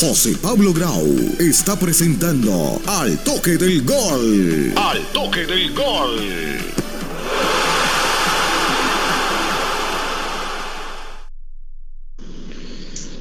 [0.00, 1.04] José Pablo Grau
[1.40, 4.72] está presentando Al Toque del Gol.
[4.76, 6.78] Al Toque del Gol.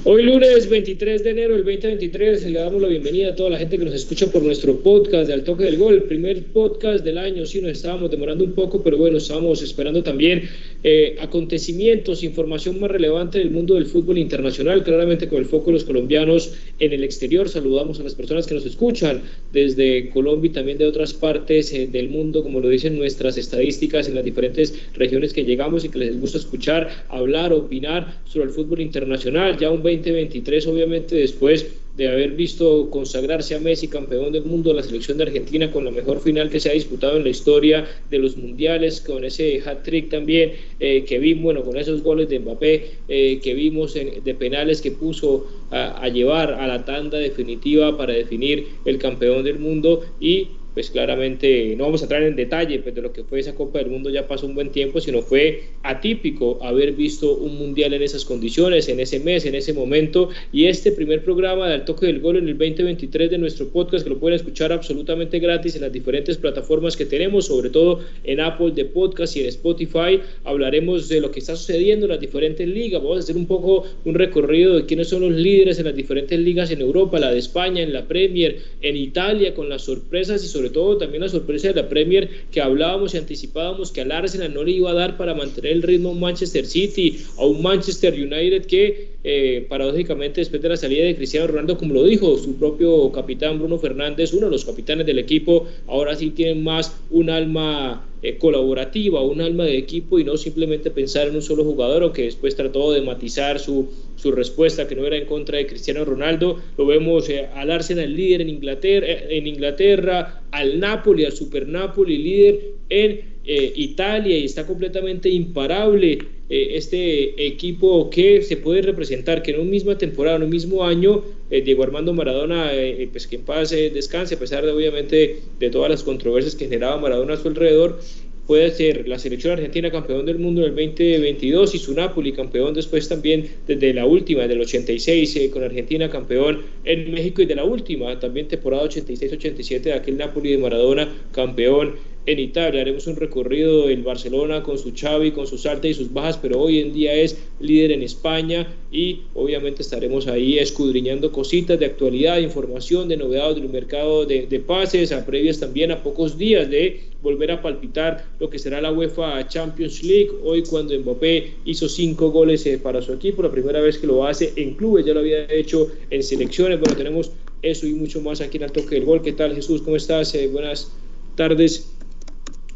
[0.10, 3.78] Hoy lunes 23 de enero del 2023 le damos la bienvenida a toda la gente
[3.78, 7.18] que nos escucha por nuestro podcast de Al Toque del Gol, el primer podcast del
[7.18, 7.46] año.
[7.46, 10.48] Sí, nos estábamos demorando un poco, pero bueno, estábamos esperando también
[10.84, 15.74] eh, acontecimientos, información más relevante del mundo del fútbol internacional, claramente con el foco de
[15.74, 17.48] los colombianos en el exterior.
[17.48, 19.22] Saludamos a las personas que nos escuchan
[19.54, 24.08] desde Colombia y también de otras partes eh, del mundo, como lo dicen nuestras estadísticas
[24.08, 28.52] en las diferentes regiones que llegamos y que les gusta escuchar, hablar, opinar sobre el
[28.52, 29.58] fútbol internacional.
[29.58, 34.74] Ya un 20 2023, obviamente después de haber visto consagrarse a Messi campeón del mundo,
[34.74, 37.86] la selección de Argentina con la mejor final que se ha disputado en la historia
[38.10, 42.40] de los mundiales, con ese hat-trick también eh, que vimos, bueno, con esos goles de
[42.40, 48.14] Mbappé eh, que vimos de penales que puso a llevar a la tanda definitiva para
[48.14, 52.94] definir el campeón del mundo y pues claramente no vamos a entrar en detalle pues,
[52.94, 55.64] de lo que fue esa Copa del Mundo, ya pasó un buen tiempo, sino fue
[55.82, 60.30] atípico haber visto un mundial en esas condiciones, en ese mes, en ese momento.
[60.54, 64.12] Y este primer programa del toque del gol en el 2023 de nuestro podcast, que
[64.12, 68.70] lo pueden escuchar absolutamente gratis en las diferentes plataformas que tenemos, sobre todo en Apple
[68.76, 73.02] de Podcast y en Spotify, hablaremos de lo que está sucediendo en las diferentes ligas.
[73.02, 76.40] Vamos a hacer un poco un recorrido de quiénes son los líderes en las diferentes
[76.40, 80.48] ligas en Europa, la de España, en la Premier, en Italia, con las sorpresas y
[80.48, 84.54] sobre todo también la sorpresa de la Premier que hablábamos y anticipábamos que al Arsenal
[84.54, 88.66] no le iba a dar para mantener el ritmo Manchester City, a un Manchester United
[88.66, 93.12] que eh, paradójicamente después de la salida de Cristiano Ronaldo, como lo dijo su propio
[93.12, 98.06] capitán Bruno Fernández, uno de los capitanes del equipo, ahora sí tienen más un alma
[98.28, 102.12] eh, colaborativa, un alma de equipo y no simplemente pensar en un solo jugador, o
[102.12, 106.04] que después trató de matizar su, su respuesta que no era en contra de Cristiano
[106.04, 106.60] Ronaldo.
[106.78, 112.18] Lo vemos eh, al Arsenal líder en Inglaterra, en Inglaterra, al Napoli, al Super Napoli
[112.18, 116.20] líder en eh, Italia y está completamente imparable
[116.50, 120.84] eh, este equipo que se puede representar que en una misma temporada, en un mismo
[120.84, 122.72] año, eh, Diego Armando Maradona,
[123.10, 126.98] pues que en paz descanse, a pesar de obviamente de todas las controversias que generaba
[126.98, 128.00] Maradona a su alrededor,
[128.48, 132.74] puede ser la selección argentina campeón del mundo en el 2022 y su Napoli campeón
[132.74, 137.64] después también desde la última, del 86 con Argentina campeón en México y de la
[137.64, 141.96] última también temporada 86-87 de aquel Napoli de Maradona campeón
[142.28, 142.82] en Italia.
[142.82, 146.60] Haremos un recorrido en Barcelona con su Xavi, con sus altas y sus bajas, pero
[146.60, 152.38] hoy en día es líder en España y obviamente estaremos ahí escudriñando cositas de actualidad,
[152.40, 157.52] información, de novedades del mercado de, pases, a previas también a pocos días de volver
[157.52, 160.32] a palpitar lo que será la UEFA Champions League.
[160.44, 164.26] Hoy cuando Mbappé hizo cinco goles eh, para su equipo, la primera vez que lo
[164.28, 166.80] hace en clubes, ya lo había hecho en selecciones.
[166.80, 169.22] Bueno, tenemos eso y mucho más aquí en el toque del gol.
[169.22, 169.82] ¿Qué tal Jesús?
[169.82, 170.36] ¿Cómo estás?
[170.36, 170.92] Eh, buenas
[171.36, 171.97] tardes.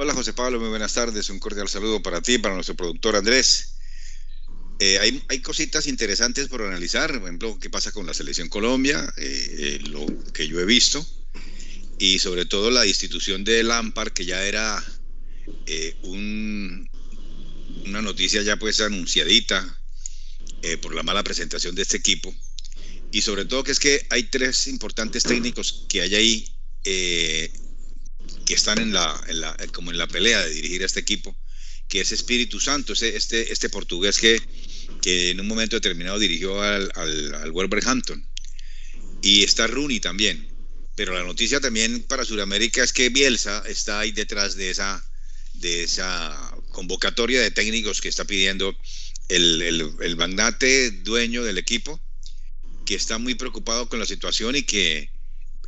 [0.02, 1.30] Hola José Pablo, muy buenas tardes.
[1.30, 3.76] Un cordial saludo para ti, para nuestro productor Andrés.
[4.80, 9.56] Eh, hay, cositas interesantes por analizar, por ejemplo, qué pasa con la selección Colombia, eh,
[9.60, 11.06] eh, lo que yo he visto,
[12.00, 14.84] y sobre todo la institución de Lampard, que ya era
[16.02, 16.90] un,
[17.86, 19.84] una noticia ya pues anunciadita
[20.82, 22.34] por la mala presentación de este equipo,
[23.12, 26.48] y sobre todo que es que hay tres importantes técnicos que hay ahí
[28.46, 29.20] que están en la,
[29.74, 31.38] como en la pelea de dirigir a este equipo,
[31.88, 34.42] que es Espíritu Santo, este, este portugués que,
[35.02, 38.26] que en un momento determinado dirigió al, al, Wolverhampton.
[39.22, 40.48] Y está Rooney también.
[40.96, 45.04] Pero la noticia también para Sudamérica es que Bielsa está ahí detrás de esa,
[45.54, 48.76] de esa convocatoria de técnicos que está pidiendo
[49.30, 52.02] el, el, el magnate dueño del equipo,
[52.86, 55.11] que está muy preocupado con la situación y que eh,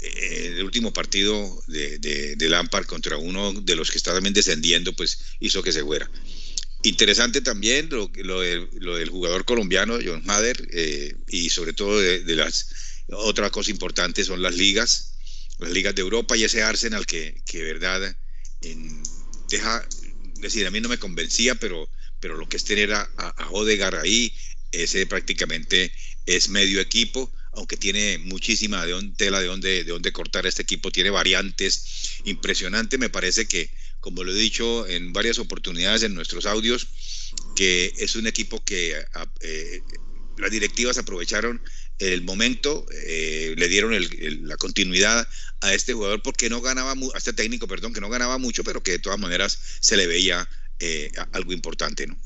[0.04, 5.20] el último partido de, de, Lampard contra uno de los que está también descendiendo, pues
[5.40, 6.10] hizo que se fuera.
[6.84, 12.68] Interesante también lo, lo, del jugador colombiano, John Mader, eh, y sobre todo de, las
[13.10, 15.14] otra cosa importante son las ligas,
[15.60, 18.16] las ligas de Europa y ese Arsenal que, que verdad,
[19.50, 19.88] deja,
[20.36, 21.90] decir, a mí no me convencía, pero,
[22.20, 24.34] pero lo que es tener a, a, a Odegaard ahí,
[24.74, 25.94] ese prácticamente
[26.26, 30.92] es medio equipo aunque tiene muchísima de tela de donde, de donde cortar este equipo,
[30.92, 33.00] tiene variantes impresionantes.
[33.00, 33.70] Me parece que,
[34.00, 36.88] como lo he dicho en varias oportunidades en nuestros audios,
[37.56, 38.96] que es un equipo que
[39.42, 39.82] eh,
[40.38, 41.62] las directivas aprovecharon
[42.00, 43.96] el momento, eh, le dieron
[44.48, 45.28] la continuidad
[45.62, 48.82] a este jugador porque no ganaba, a este técnico, perdón, que no ganaba mucho, pero
[48.82, 50.50] que de todas maneras se le veía
[50.80, 52.18] eh, algo importante, ¿no?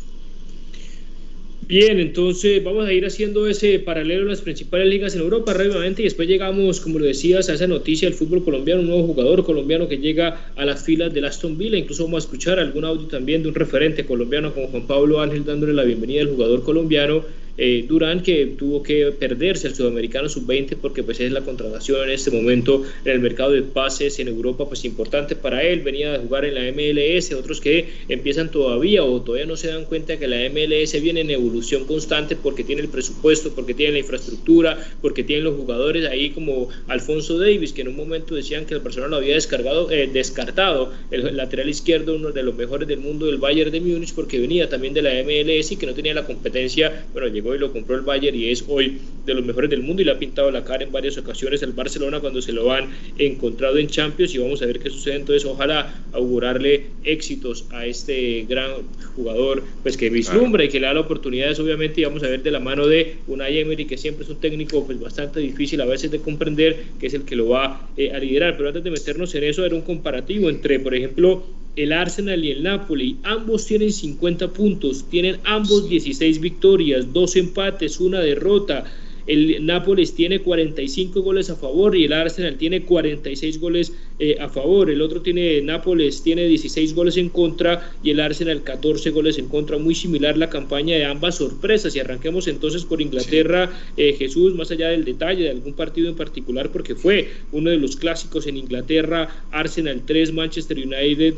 [1.67, 6.01] Bien, entonces vamos a ir haciendo ese paralelo en las principales ligas en Europa rápidamente
[6.01, 9.43] y después llegamos, como lo decías, a esa noticia del fútbol colombiano, un nuevo jugador
[9.43, 11.75] colombiano que llega a las filas del Aston Villa.
[11.77, 15.43] Incluso vamos a escuchar algún audio también de un referente colombiano como Juan Pablo Ángel
[15.43, 17.25] dándole la bienvenida al jugador colombiano
[17.57, 22.12] eh, Durán que tuvo que perderse el sudamericano sub-20 porque pues es la contratación en
[22.12, 26.19] este momento en el mercado de pases en Europa pues importante para él, venía a
[26.19, 30.27] jugar en la MLS, otros que empiezan todavía o todavía no se dan cuenta que
[30.27, 35.24] la MLS viene en evolución constante porque tiene el presupuesto, porque tiene la infraestructura, porque
[35.24, 39.12] tiene los jugadores ahí como Alfonso Davis que en un momento decían que el Barcelona
[39.12, 43.38] lo había descargado, eh, descartado, el lateral izquierdo uno de los mejores del mundo del
[43.38, 47.06] Bayern de Múnich porque venía también de la MLS y que no tenía la competencia,
[47.13, 50.01] bueno, llegó y lo compró el Bayern y es hoy de los mejores del mundo
[50.01, 52.89] y le ha pintado la cara en varias ocasiones al Barcelona cuando se lo han
[53.17, 55.45] encontrado en Champions y vamos a ver qué sucede entonces.
[55.45, 58.71] Ojalá augurarle éxitos a este gran
[59.15, 62.41] jugador pues que vislumbra y que le da la oportunidad obviamente y vamos a ver
[62.41, 65.85] de la mano de Unai Emery que siempre es un técnico pues bastante difícil a
[65.85, 68.55] veces de comprender que es el que lo va eh, a liderar.
[68.55, 71.44] Pero antes de meternos en eso era un comparativo entre por ejemplo
[71.77, 73.18] el Arsenal y el Napoli.
[73.24, 78.83] Ambos tienen 50 puntos, tienen ambos 16 victorias, dos empates, una derrota.
[79.27, 84.49] El Nápoles tiene 45 goles a favor y el Arsenal tiene 46 goles eh, a
[84.49, 84.89] favor.
[84.89, 89.47] El otro tiene, Nápoles tiene 16 goles en contra y el Arsenal 14 goles en
[89.47, 89.77] contra.
[89.77, 91.95] Muy similar la campaña de ambas sorpresas.
[91.95, 96.15] Y arranquemos entonces por Inglaterra, eh, Jesús, más allá del detalle de algún partido en
[96.15, 101.35] particular, porque fue uno de los clásicos en Inglaterra, Arsenal 3, Manchester United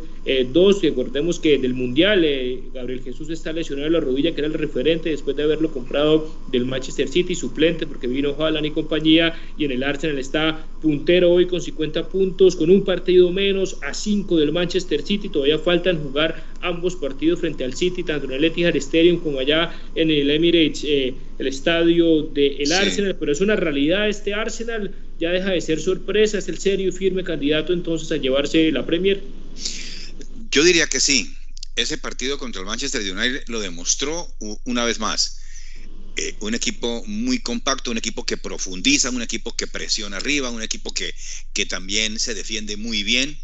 [0.51, 0.83] 2.
[0.83, 2.25] Eh, recordemos que del Mundial,
[2.73, 6.33] Gabriel Jesús está lesionado en la rodilla, que era el referente después de haberlo comprado
[6.51, 11.31] del Manchester City, suplente porque vino Haaland y compañía y en el Arsenal está puntero
[11.31, 16.01] hoy con 50 puntos, con un partido menos a 5 del Manchester City, todavía faltan
[16.01, 20.29] jugar ambos partidos frente al City, tanto en el Etihad Stadium como allá en el
[20.29, 25.61] Emirates, eh, el estadio del Arsenal, pero es una realidad este Arsenal, ya deja de
[25.61, 29.21] ser sorpresa, es el serio y firme candidato entonces a llevarse la Premier.
[30.51, 31.33] Yo diría que sí.
[31.75, 34.27] Ese partido contra el Manchester United lo demostró
[34.65, 35.39] una vez más
[36.21, 40.61] eh, un equipo muy compacto, un equipo que profundiza, un equipo que presiona arriba, un
[40.61, 41.15] equipo que,
[41.53, 43.39] que también se defiende muy bien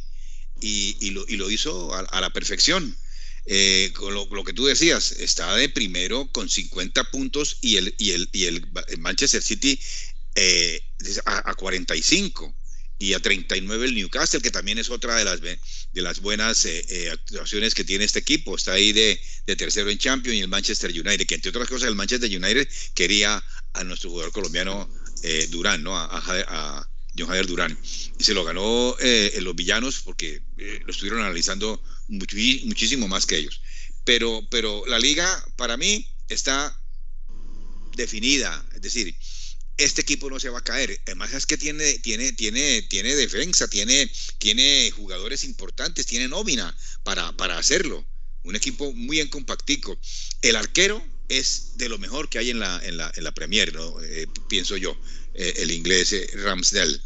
[0.59, 2.97] y, lo, y lo, hizo a, la perfección.
[3.45, 8.11] Eh, con lo, que tú decías, está de primero con 50 puntos y el, y
[8.11, 8.67] el, y el
[8.97, 9.79] Manchester City
[10.35, 10.81] eh,
[11.25, 12.53] a, a 45
[12.97, 16.85] y a 39 el Newcastle, que también es otra de las, de las buenas eh,
[16.89, 18.55] eh, actuaciones que tiene este equipo.
[18.55, 19.19] Está ahí de,
[19.57, 23.43] tercero en Champions y el Manchester United, que entre otras cosas el Manchester United quería
[23.73, 24.89] a nuestro jugador colombiano
[25.23, 25.97] eh, Durán, ¿no?
[25.97, 26.87] A,
[27.17, 27.77] John Javier Durán.
[28.19, 28.97] Y se lo ganó
[29.39, 33.61] los villanos porque lo estuvieron analizando muchísimo más que ellos.
[34.03, 35.25] Pero, pero la liga
[35.55, 36.77] para mí está
[37.95, 39.15] definida, es decir,
[39.77, 40.99] este equipo no se va a caer.
[41.05, 47.31] Además es que tiene, tiene, tiene, tiene defensa, tiene, tiene jugadores importantes, tiene nómina para,
[47.33, 48.05] para hacerlo.
[48.43, 49.99] Un equipo muy en compactico.
[50.41, 53.73] El arquero es de lo mejor que hay en la, en la, en la Premier.
[54.03, 54.97] Eh, pienso yo,
[55.33, 56.99] eh, el inglés eh, Ramsdale.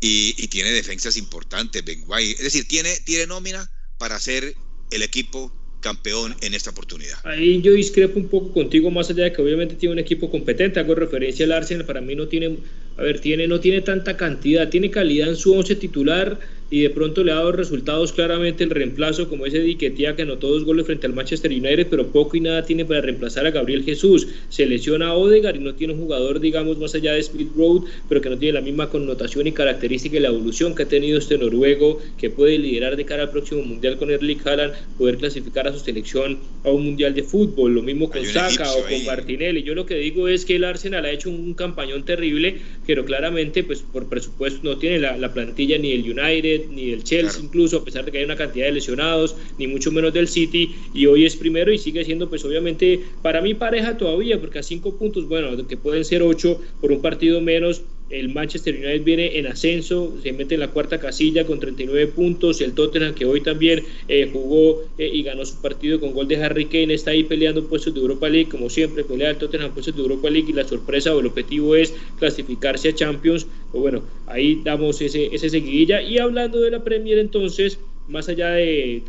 [0.00, 2.32] Y, y, tiene defensas importantes, Ben White.
[2.32, 4.56] Es decir, tiene, tiene nómina para hacer
[4.90, 7.18] el equipo campeón en esta oportunidad.
[7.24, 10.80] Ahí yo discrepo un poco contigo, más allá de que obviamente tiene un equipo competente,
[10.80, 12.56] hago referencia al Arsenal, para mí no tiene,
[12.96, 16.38] a ver, tiene, no tiene tanta cantidad, tiene calidad en su once titular,
[16.72, 20.48] y de pronto le ha dado resultados claramente el reemplazo, como ese Diquetía que anotó
[20.48, 23.84] dos goles frente al Manchester United, pero poco y nada tiene para reemplazar a Gabriel
[23.84, 24.26] Jesús.
[24.48, 27.82] Se lesiona a Odegaard y no tiene un jugador, digamos, más allá de Speed Road,
[28.08, 31.18] pero que no tiene la misma connotación y característica y la evolución que ha tenido
[31.18, 35.68] este noruego, que puede liderar de cara al próximo Mundial con Erling Haaland, poder clasificar
[35.68, 39.62] a su selección a un Mundial de fútbol, lo mismo con Saka o con Martinelli.
[39.62, 43.62] Yo lo que digo es que el Arsenal ha hecho un campañón terrible, pero claramente,
[43.62, 47.78] pues por presupuesto no tiene la, la plantilla ni el United, ni del Chelsea incluso,
[47.78, 51.06] a pesar de que hay una cantidad de lesionados, ni mucho menos del City, y
[51.06, 54.96] hoy es primero y sigue siendo pues obviamente para mí pareja todavía, porque a cinco
[54.96, 59.46] puntos, bueno, que pueden ser ocho por un partido menos, el Manchester United viene en
[59.46, 62.60] ascenso, se mete en la cuarta casilla con 39 puntos.
[62.60, 66.36] El Tottenham, que hoy también eh, jugó eh, y ganó su partido con gol de
[66.36, 68.50] Harry Kane, está ahí peleando puestos de Europa League.
[68.50, 71.74] Como siempre, pelea el Tottenham puestos de Europa League y la sorpresa o el objetivo
[71.74, 73.46] es clasificarse a Champions.
[73.70, 76.02] Pues bueno, ahí damos ese, ese seguidilla.
[76.02, 77.78] Y hablando de la Premier, entonces,
[78.08, 79.02] más allá de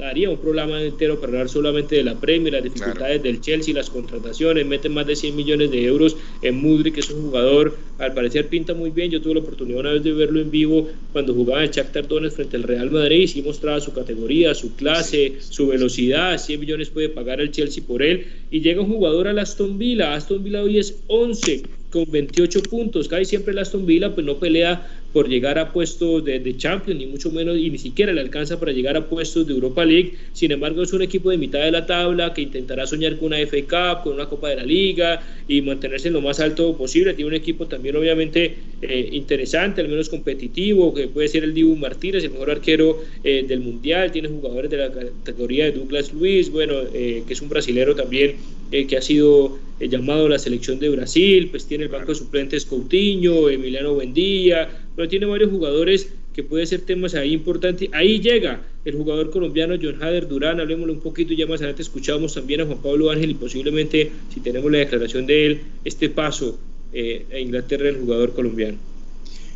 [0.00, 3.90] daría un programa entero para hablar solamente de la Premier, las dificultades del Chelsea, las
[3.90, 8.14] contrataciones, meten más de 100 millones de euros en Mudri, que es un jugador, al
[8.14, 11.34] parecer pinta muy bien, yo tuve la oportunidad una vez de verlo en vivo cuando
[11.34, 15.34] jugaba en Shakhtar Donetsk frente al Real Madrid, y sí mostraba su categoría, su clase,
[15.40, 19.38] su velocidad, 100 millones puede pagar el Chelsea por él, y llega un jugador al
[19.38, 24.14] Aston Villa, Aston Villa hoy es 11 con 28 puntos, casi siempre el Aston Villa
[24.14, 28.12] pues no pelea por llegar a puestos de, Champions, ni mucho menos, y ni siquiera
[28.12, 30.14] le alcanza para llegar a puestos de Europa League.
[30.32, 33.38] Sin embargo, es un equipo de mitad de la tabla que intentará soñar con una
[33.38, 37.14] FA Cup, con una Copa de la Liga y mantenerse en lo más alto posible.
[37.14, 41.76] Tiene un equipo también, obviamente, eh, interesante, al menos competitivo, que puede ser el Dibu
[41.76, 44.12] Martínez, el mejor arquero eh, del Mundial.
[44.12, 48.36] Tiene jugadores de la categoría de Douglas Luis, bueno, eh, que es un brasilero también
[48.70, 52.64] que ha sido llamado a la selección de Brasil, pues tiene el banco de suplentes
[52.66, 57.88] Coutinho, Emiliano Buendía, pero tiene varios jugadores que puede ser temas ahí importantes.
[57.92, 62.34] Ahí llega el jugador colombiano John Hader Durán, hablemosle un poquito, ya más adelante escuchábamos
[62.34, 66.58] también a Juan Pablo Ángel y posiblemente, si tenemos la declaración de él, este paso
[66.92, 68.78] eh, a Inglaterra del jugador colombiano.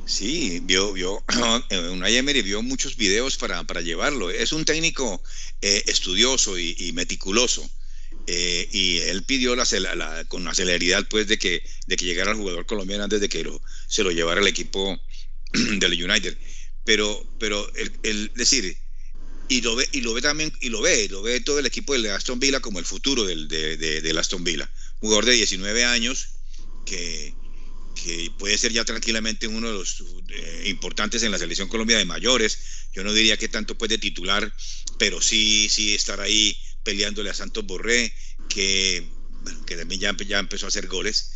[0.06, 1.22] Sí, vio, vio,
[1.92, 4.30] Unai Emery vio muchos videos para, para llevarlo.
[4.30, 5.22] Es un técnico
[5.62, 7.68] eh, estudioso y, meticuloso.
[8.26, 9.64] Eh, y él pidió la,
[10.28, 13.46] con la celeridad pues de que, de que llegara el jugador colombiano antes de que
[13.86, 14.98] se lo llevara el equipo
[15.78, 16.36] del United.
[16.84, 17.70] Pero, pero
[18.02, 18.76] el, decir,
[19.48, 21.94] y lo ve, y lo ve también, y lo ve, lo ve todo el equipo
[21.94, 24.70] del Aston Villa como el futuro del, de, del Aston Villa.
[24.98, 26.28] Jugador de 19 años
[26.84, 27.34] que,
[27.94, 32.04] que puede ser ya tranquilamente uno de los eh, importantes en la selección Colombia de
[32.04, 32.58] mayores.
[32.92, 34.52] Yo no diría que tanto puede titular,
[34.98, 38.12] pero sí, sí estar ahí peleándole a Santos Borré,
[38.48, 39.06] que,
[39.66, 41.32] que también ya, ya empezó a hacer goles.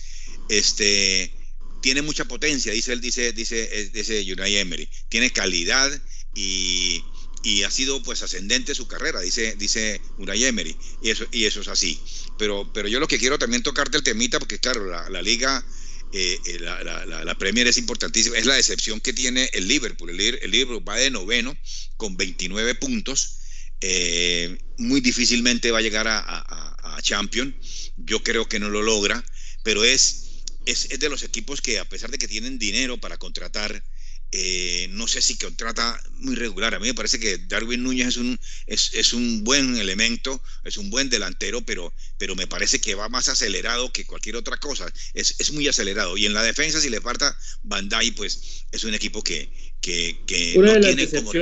[0.49, 1.33] Este,
[1.81, 4.89] tiene mucha potencia, dice él, dice, dice, dice Unai Emery.
[5.09, 5.91] Tiene calidad
[6.35, 7.03] y,
[7.43, 10.77] y, ha sido pues ascendente su carrera, dice, dice Unai Emery.
[11.03, 12.01] Y eso, y eso es así.
[12.39, 15.65] Pero, pero yo lo que quiero también tocarte el temita, porque claro, la, liga,
[16.13, 20.11] eh, eh, la, la, la, Premier es importantísima, es la decepción que tiene el Liverpool.
[20.11, 21.57] El, Liverpool va de noveno
[21.97, 23.39] con 29 puntos
[23.81, 27.57] eh, muy difícilmente va a llegar a, a, Champion.
[27.97, 29.25] Yo creo que no lo logra,
[29.63, 30.28] pero es,
[30.71, 33.83] es, de los equipos que a pesar de que tienen dinero para contratar,
[34.31, 36.75] eh, no sé si contrata muy regular.
[36.75, 40.77] A mí me parece que Darwin Núñez es un, es, es, un buen elemento, es
[40.77, 44.93] un buen delantero, pero, pero me parece que va más acelerado que cualquier otra cosa.
[45.15, 46.17] Es, es muy acelerado.
[46.19, 50.55] Y en la defensa, si le falta Bandai, pues es un equipo que, que, que
[50.59, 51.33] no tiene como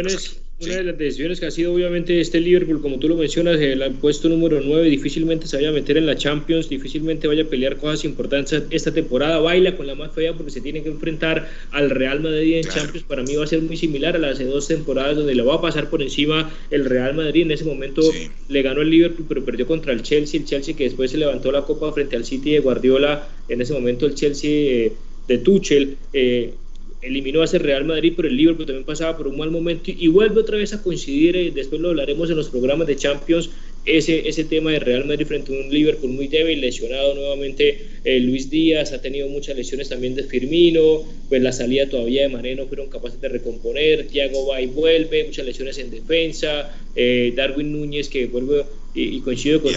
[0.58, 3.92] una de las decisiones que ha sido obviamente este Liverpool, como tú lo mencionas, el
[3.92, 7.76] puesto número 9, difícilmente se vaya a meter en la Champions, difícilmente vaya a pelear
[7.76, 11.90] cosas importantes esta temporada, baila con la más fea porque se tiene que enfrentar al
[11.90, 14.66] Real Madrid en Champions, para mí va a ser muy similar a las de dos
[14.66, 18.00] temporadas donde le va a pasar por encima el Real Madrid, en ese momento
[18.48, 21.52] le ganó el Liverpool pero perdió contra el Chelsea, el Chelsea que después se levantó
[21.52, 24.92] la copa frente al City de Guardiola, en ese momento el Chelsea eh,
[25.28, 26.54] de Tuchel, eh,
[27.02, 30.08] eliminó a ese Real Madrid, pero el Liverpool también pasaba por un mal momento y
[30.08, 33.50] vuelve otra vez a coincidir, eh, después lo hablaremos en los programas de Champions,
[33.84, 38.18] ese, ese tema de Real Madrid frente a un Liverpool muy débil, lesionado nuevamente eh,
[38.18, 42.56] Luis Díaz, ha tenido muchas lesiones también de Firmino, pues la salida todavía de Mané
[42.56, 47.72] no fueron capaces de recomponer, Thiago va y vuelve, muchas lesiones en defensa, eh, Darwin
[47.72, 49.70] Núñez que vuelve y, coincido con...
[49.70, 49.76] Y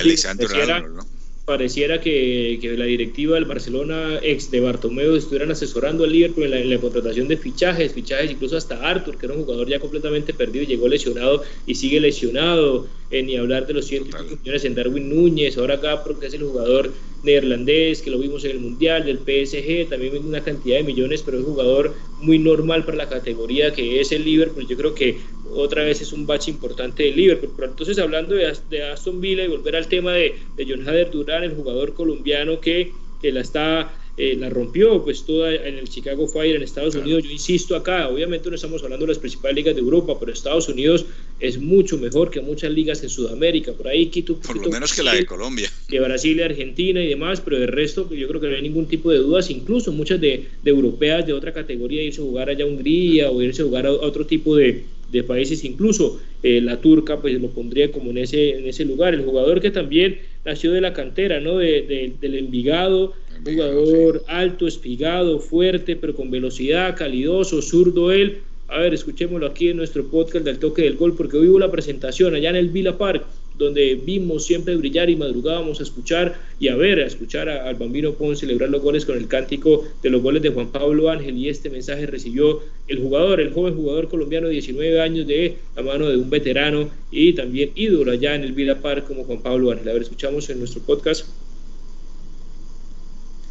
[1.49, 6.69] pareciera que, que, la directiva del Barcelona, ex de Bartomeu, estuvieran asesorando al Liverpool en
[6.69, 10.65] la, contratación de fichajes, fichajes incluso hasta Arthur, que era un jugador ya completamente perdido,
[10.65, 14.07] llegó lesionado y sigue lesionado, eh, ni hablar de los 100
[14.41, 16.91] millones en Darwin Núñez, ahora acá porque es el jugador
[17.23, 21.37] neerlandés, que lo vimos en el Mundial, del PSG, también una cantidad de millones, pero
[21.37, 25.17] es un jugador muy normal para la categoría que es el Liverpool, yo creo que
[25.51, 27.51] otra vez es un bache importante del Liverpool.
[27.55, 31.09] Pero entonces, hablando de, de, Aston Villa y volver al tema de, de John Hader
[31.11, 35.87] Durán, el jugador colombiano que, que la está eh, la rompió pues toda en el
[35.87, 37.23] Chicago Fire en Estados Unidos.
[37.23, 40.67] Yo insisto acá, obviamente no estamos hablando de las principales ligas de Europa, pero Estados
[40.67, 41.05] Unidos
[41.39, 43.71] es mucho mejor que muchas ligas en Sudamérica.
[43.71, 45.71] Por ahí quito Por lo menos que la de Colombia.
[45.87, 48.87] De Brasil y Argentina y demás, pero de resto yo creo que no hay ningún
[48.87, 52.65] tipo de dudas, incluso muchas de, de europeas de otra categoría irse a jugar allá
[52.65, 56.79] a Hungría o irse a jugar a otro tipo de, de países, incluso eh, la
[56.81, 59.13] turca, pues lo pondría como en ese, en ese lugar.
[59.13, 61.57] El jugador que también nació de la cantera, ¿no?
[61.57, 63.13] De, del Envigado,
[63.43, 68.39] jugador alto, espigado, fuerte, pero con velocidad, calidoso, zurdo él.
[68.67, 71.71] A ver, escuchémoslo aquí en nuestro podcast del toque del gol, porque hoy hubo la
[71.71, 73.25] presentación allá en el Villa Park
[73.59, 78.13] donde vimos siempre brillar y madrugábamos a escuchar y a ver, a escuchar al Bambino
[78.13, 81.49] Pons celebrar los goles con el cántico de los goles de Juan Pablo Ángel y
[81.49, 86.07] este mensaje recibió el jugador, el joven jugador colombiano de 19 años de la mano
[86.07, 89.89] de un veterano y también ídolo allá en el Villa Park como Juan Pablo Ángel.
[89.89, 91.27] A ver, escuchamos en nuestro podcast.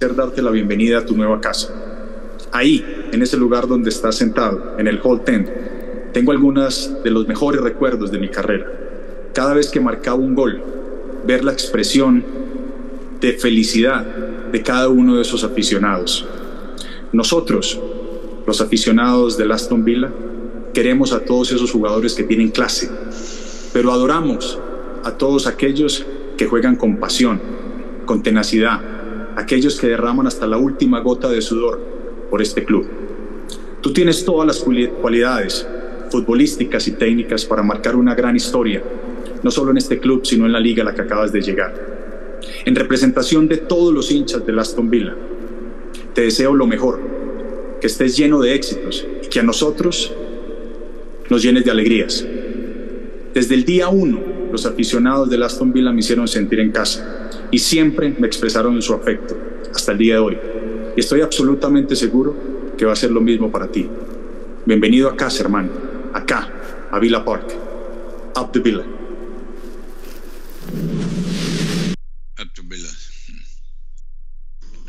[0.00, 1.74] Darte la bienvenida a tu nueva casa.
[2.50, 7.28] Ahí, en ese lugar donde estás sentado, en el Hall 10, tengo algunos de los
[7.28, 8.87] mejores recuerdos de mi carrera
[9.34, 10.62] cada vez que marcaba un gol,
[11.26, 12.24] ver la expresión
[13.20, 14.04] de felicidad
[14.52, 16.26] de cada uno de esos aficionados.
[17.12, 17.80] Nosotros,
[18.46, 20.10] los aficionados del Aston Villa,
[20.72, 22.90] queremos a todos esos jugadores que tienen clase,
[23.72, 24.58] pero adoramos
[25.04, 26.06] a todos aquellos
[26.36, 27.40] que juegan con pasión,
[28.06, 28.80] con tenacidad,
[29.36, 31.80] aquellos que derraman hasta la última gota de sudor
[32.30, 32.86] por este club.
[33.80, 34.64] Tú tienes todas las
[35.00, 35.66] cualidades
[36.10, 38.82] futbolísticas y técnicas para marcar una gran historia
[39.42, 41.74] no solo en este club, sino en la liga a la que acabas de llegar.
[42.64, 45.14] En representación de todos los hinchas de Aston Villa,
[46.14, 47.00] te deseo lo mejor,
[47.80, 50.12] que estés lleno de éxitos y que a nosotros
[51.30, 52.26] nos llenes de alegrías.
[53.34, 57.58] Desde el día uno, los aficionados del Aston Villa me hicieron sentir en casa y
[57.58, 59.36] siempre me expresaron su afecto,
[59.74, 60.38] hasta el día de hoy.
[60.96, 62.34] Y estoy absolutamente seguro
[62.76, 63.88] que va a ser lo mismo para ti.
[64.64, 65.70] Bienvenido a casa, hermano,
[66.12, 66.52] acá,
[66.90, 67.52] a Villa Park,
[68.36, 68.97] up the Villa.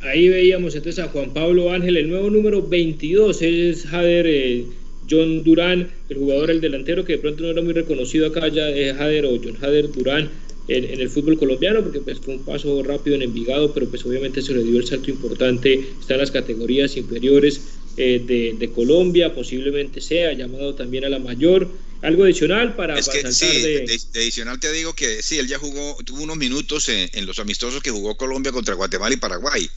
[0.09, 4.65] Ahí veíamos entonces a Juan Pablo Ángel, el nuevo número 22, es Jader eh,
[5.07, 8.69] John Durán, el jugador, el delantero, que de pronto no era muy reconocido acá ya,
[8.69, 10.31] es Jader o John Jader Durán
[10.67, 14.41] en, el fútbol colombiano, porque pues, fue un paso rápido en Envigado, pero pues obviamente
[14.41, 17.61] se le dio el salto importante, está en las categorías inferiores
[17.97, 21.69] eh, de, Colombia, posiblemente sea llamado también a la mayor.
[22.01, 23.99] Algo adicional para, es que, sí, de...
[24.15, 27.91] adicional te digo que sí, él ya jugó, tuvo unos minutos en, los amistosos que
[27.91, 29.69] jugó Colombia contra Guatemala y Paraguay.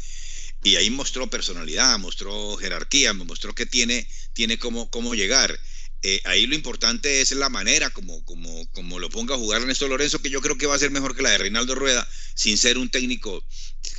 [0.62, 5.58] Y ahí mostró personalidad, mostró jerarquía, mostró que tiene, tiene cómo, cómo llegar.
[6.04, 9.88] Eh, ahí lo importante es la manera como, como, como lo ponga a jugar Ernesto
[9.88, 12.58] Lorenzo, que yo creo que va a ser mejor que la de Reinaldo Rueda, sin
[12.58, 13.44] ser un técnico,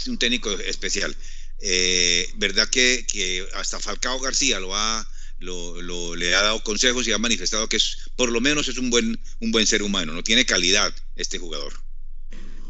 [0.08, 1.15] un técnico especial.
[1.62, 7.13] Eh, verdad que, que, hasta Falcao García lo ha, lo, le ha dado consejos y
[7.13, 10.24] ha manifestado que es, por lo menos es un buen, un buen ser humano, no
[10.24, 11.74] tiene calidad este jugador.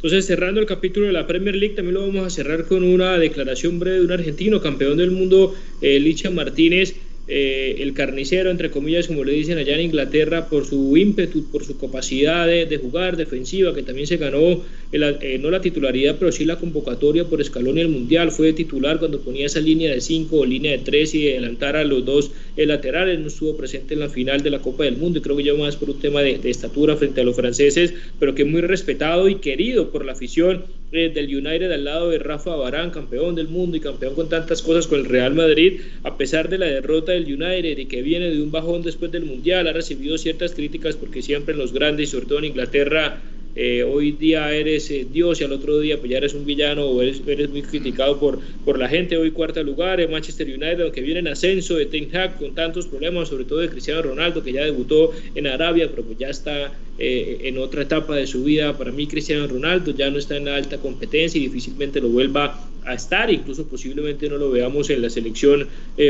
[0.03, 3.17] Entonces, cerrando el capítulo de la Premier League, también lo vamos a cerrar con una
[3.17, 6.93] declaración breve de un argentino, campeón del mundo, eh, Licha Martínez,
[7.27, 11.63] eh, el carnicero, entre comillas, como le dicen allá en Inglaterra, por su ímpetu, por
[11.63, 16.43] su capacidad de, jugar defensiva, que también se ganó, eh, no la titularidad, pero sí
[16.43, 18.31] la convocatoria por escalón en el Mundial.
[18.31, 21.83] Fue titular cuando ponía esa línea de 5 o línea de 3 y adelantara a
[21.85, 23.19] los dos laterales.
[23.19, 25.53] No estuvo presente en la final de la Copa del Mundo y creo que ya
[25.53, 28.61] más por un tema de, de estatura frente a los franceses, pero que es muy
[28.61, 33.33] respetado y querido por la afición eh, del United al lado de Rafa Barán, campeón
[33.33, 36.67] del mundo y campeón con tantas cosas con el Real Madrid, a pesar de la
[36.67, 40.53] derrota del United y que viene de un bajón después del Mundial, ha recibido ciertas
[40.53, 43.21] críticas porque siempre los grandes, sobre todo en Inglaterra,
[43.55, 46.85] eh, hoy día eres eh, Dios y al otro día pues ya eres un villano
[46.85, 49.15] o eres, eres muy criticado por, por la gente.
[49.17, 52.87] Hoy cuarto lugar en Manchester United, aunque viene en ascenso de Ten Hag con tantos
[52.87, 56.73] problemas, sobre todo de Cristiano Ronaldo, que ya debutó en Arabia, pero pues ya está
[56.97, 58.75] eh, en otra etapa de su vida.
[58.77, 62.67] Para mí Cristiano Ronaldo ya no está en la alta competencia y difícilmente lo vuelva
[62.85, 65.67] a estar, incluso posiblemente no lo veamos en la selección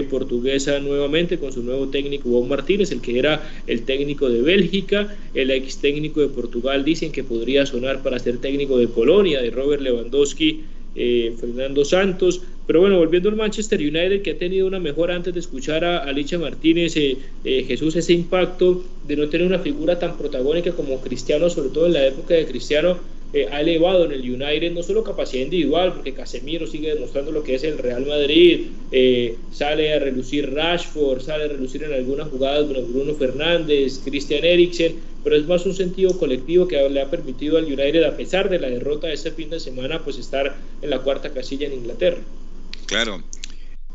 [0.09, 5.15] portuguesa nuevamente con su nuevo técnico Bob Martínez, el que era el técnico de Bélgica,
[5.33, 9.51] el ex técnico de Portugal, dicen que podría sonar para ser técnico de Polonia, de
[9.51, 10.61] Robert Lewandowski,
[10.95, 12.41] eh, Fernando Santos.
[12.67, 15.97] Pero bueno, volviendo al Manchester United, que ha tenido una mejora antes de escuchar a
[15.97, 21.01] Alicia Martínez, eh, eh, Jesús, ese impacto de no tener una figura tan protagónica como
[21.01, 22.97] Cristiano, sobre todo en la época de Cristiano,
[23.35, 27.43] eh, ha elevado en el United no solo capacidad individual, porque Casemiro sigue demostrando lo
[27.43, 32.29] que es el Real Madrid, eh, sale a relucir Rashford, sale a relucir en algunas
[32.29, 37.57] jugadas Bruno Fernández, Christian Eriksen, pero es más un sentido colectivo que le ha permitido
[37.57, 40.89] al United, a pesar de la derrota de este fin de semana, pues estar en
[40.91, 42.21] la cuarta casilla en Inglaterra.
[42.85, 43.23] Claro,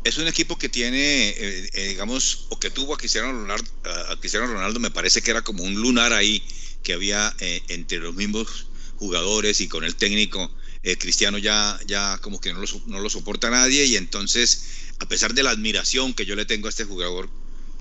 [0.03, 3.71] es un equipo que tiene, eh, digamos, o que tuvo a Cristiano Ronaldo,
[4.09, 6.43] a Cristiano Ronaldo, me parece que era como un lunar ahí
[6.83, 7.33] que había
[7.67, 8.68] entre los mismos
[8.99, 13.09] jugadores y con el técnico, eh, Cristiano ya, ya como que no lo, no lo
[13.09, 14.63] soporta nadie y entonces,
[14.99, 17.29] a pesar de la admiración que yo le tengo a este jugador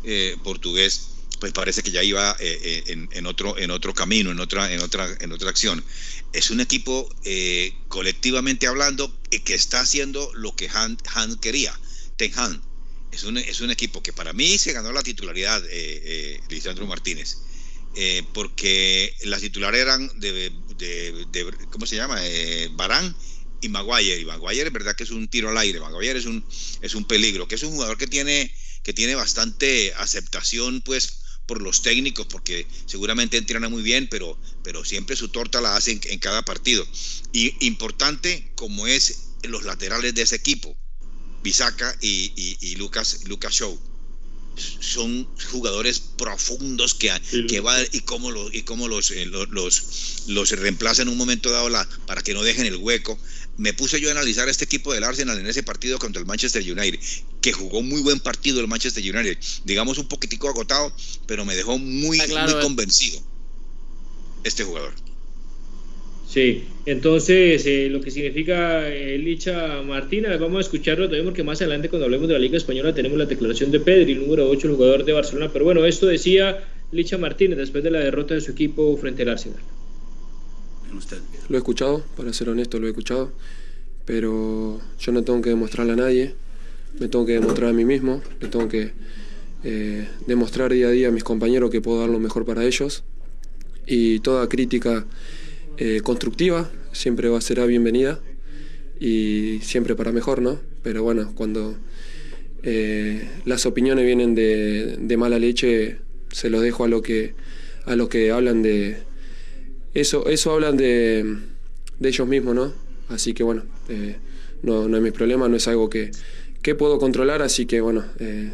[0.02, 4.72] eh, portugués, pues parece que ya iba eh, en, otro, en otro camino, en otra,
[4.72, 5.84] en otra, en otra acción.
[6.32, 7.08] Es un equipo
[7.86, 11.78] colectivamente hablando que está haciendo lo que Han, Han quería,
[12.16, 12.60] Ten Han.
[13.12, 15.62] Es un, es un equipo que para mí se ganó la titularidad,
[16.48, 17.38] Lisandro Martínez.
[18.34, 22.18] porque las titulares eran de de, ¿cómo se llama?
[22.22, 23.14] Eh, Barán
[23.60, 24.20] y Maguire.
[24.20, 26.44] Y Maguire es verdad que es un tiro al aire, Maguire es un,
[26.80, 31.62] es un peligro, que es un jugador que tiene, que tiene bastante aceptación, pues, por
[31.62, 36.18] los técnicos, porque seguramente entrena muy bien, pero, pero siempre su torta la hace en,
[36.18, 36.86] cada partido.
[37.32, 40.76] Y importante como es los laterales de ese equipo,
[41.42, 43.80] Bisaca y, y, Lucas, Lucas Show
[44.58, 47.12] son jugadores profundos que,
[47.48, 51.16] que va y cómo, lo, y cómo los, eh, los, los, los, reemplaza en un
[51.16, 53.18] momento dado la, para que no dejen el hueco.
[53.56, 56.62] Me puse yo a analizar este equipo del Arsenal en ese partido contra el Manchester
[56.62, 57.00] United,
[57.40, 60.94] que jugó muy buen partido el Manchester United, digamos un poquitico agotado,
[61.26, 63.20] pero me dejó muy, ah, muy convencido
[64.44, 64.94] este jugador.
[66.28, 71.62] Sí, entonces eh, lo que significa eh, Licha Martínez, vamos a escucharlo también porque más
[71.62, 74.68] adelante cuando hablemos de la Liga Española tenemos la declaración de Pedri, el número 8,
[74.68, 78.42] el jugador de Barcelona, pero bueno, esto decía Licha Martínez después de la derrota de
[78.42, 79.58] su equipo frente al Arsenal?
[81.48, 83.32] Lo he escuchado, para ser honesto, lo he escuchado,
[84.04, 86.34] pero yo no tengo que demostrarle a nadie,
[87.00, 88.92] me tengo que demostrar a mí mismo, le tengo que
[89.64, 93.02] eh, demostrar día a día a mis compañeros que puedo dar lo mejor para ellos.
[93.86, 95.06] Y toda crítica
[95.78, 98.20] eh, constructiva siempre va a ser bienvenida
[99.00, 100.60] y siempre para mejor, ¿no?
[100.82, 101.76] Pero bueno, cuando
[102.62, 105.98] eh, las opiniones vienen de, de, mala leche,
[106.32, 107.34] se los dejo a lo que
[107.86, 108.98] a los que hablan de,
[109.94, 111.38] eso, eso hablan de,
[112.00, 112.72] ellos mismos, ¿no?
[113.08, 114.16] Así que bueno, eh,
[114.62, 116.10] no, no es mi problema, no es algo que,
[116.62, 118.52] que puedo controlar, así que bueno, eh,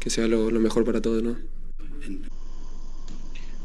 [0.00, 1.36] que sea lo, mejor para todos, ¿no?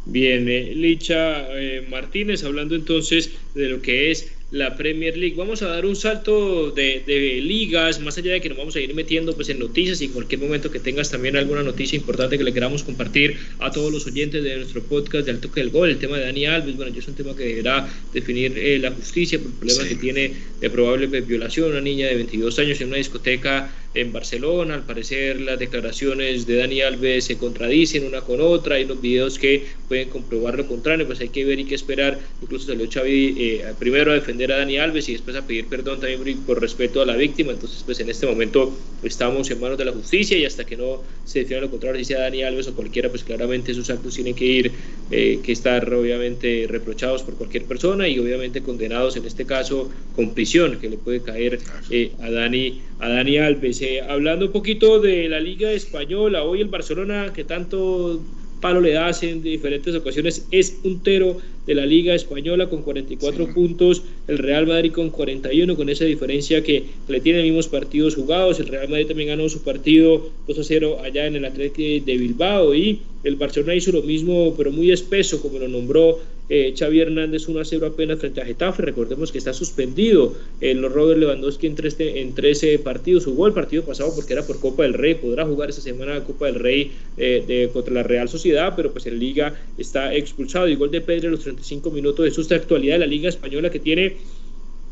[0.05, 1.47] Bien, eh, Licha
[1.89, 5.35] Martínez, hablando entonces de lo que es la Premier League.
[5.37, 8.93] Vamos a dar un salto de, ligas, más allá de que nos vamos a ir
[8.93, 12.43] metiendo pues, en noticias y en cualquier momento que tengas también alguna noticia importante que
[12.43, 15.89] le queramos compartir a todos los oyentes de nuestro podcast de Al Toque del Gol,
[15.89, 18.91] el tema de Dani Alves, bueno, yo es un tema que deberá definir eh, la
[18.91, 22.89] justicia por el problema que tiene de probable violación, una niña de 22 años en
[22.89, 24.75] una discoteca en Barcelona.
[24.75, 29.37] Al parecer las declaraciones de Dani Alves se contradicen una con otra, hay unos videos
[29.37, 32.19] que pueden comprobar lo contrario, pues hay que ver y que esperar.
[32.41, 35.99] Incluso salió Xavi eh, primero a defender a Dani Alves y después a pedir perdón
[35.99, 37.51] también por respeto a la víctima.
[37.51, 41.01] Entonces, pues en este momento estamos en manos de la justicia y hasta que no
[41.25, 44.35] se defina lo contrario, si sea Dani Alves o cualquiera, pues claramente esos actos tienen
[44.35, 44.71] que ir,
[45.11, 50.33] eh, que estar obviamente reprochados por cualquier persona y obviamente condenados en este caso con
[50.33, 55.27] prisión que le puede caer eh, a Dani a Dani Alves hablando un poquito de
[55.29, 58.21] la Liga Española, hoy el Barcelona que tanto
[58.59, 64.03] palo le das en diferentes ocasiones es puntero de la Liga Española con 44 puntos,
[64.27, 68.67] el Real Madrid con 41, con esa diferencia que le tiene mismos partidos jugados, el
[68.67, 72.73] Real Madrid también ganó su partido 2 a 0 allá en el Atlético de Bilbao
[72.73, 76.19] y el Barcelona hizo lo mismo, pero muy espeso, como lo nombró
[76.53, 78.81] eh, Xavi Hernández 1 a 0 apenas frente a Getafe.
[78.81, 83.23] Recordemos que está suspendido el eh, Robert Lewandowski en, en 13 partidos.
[83.23, 85.15] Jugó el partido pasado porque era por Copa del Rey.
[85.15, 88.91] Podrá jugar esa semana la Copa del Rey eh, de, contra la Real Sociedad, pero
[88.91, 90.67] pues en Liga está expulsado.
[90.67, 92.27] Y gol de Pedro los 35 minutos.
[92.27, 94.17] Eso es la actualidad de la Liga Española que tiene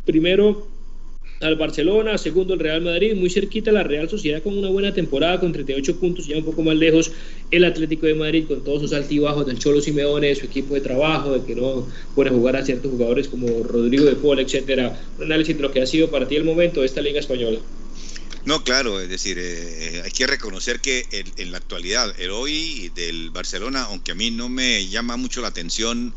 [0.05, 0.67] primero
[1.41, 5.39] al Barcelona, segundo el Real Madrid, muy cerquita la Real Sociedad con una buena temporada
[5.39, 7.11] con 38 puntos, ya un poco más lejos
[7.49, 11.31] el Atlético de Madrid con todos sus altibajos del Cholo Simeone, su equipo de trabajo,
[11.31, 15.01] de que no puede jugar a ciertos jugadores como Rodrigo de Paul, etcétera.
[15.17, 17.59] Un análisis de lo que ha sido para ti el momento de esta Liga Española.
[18.45, 21.05] No, claro, es decir, eh, hay que reconocer que
[21.37, 25.49] en, la actualidad, el hoy del Barcelona, aunque a mí no me llama mucho la
[25.49, 26.13] atención,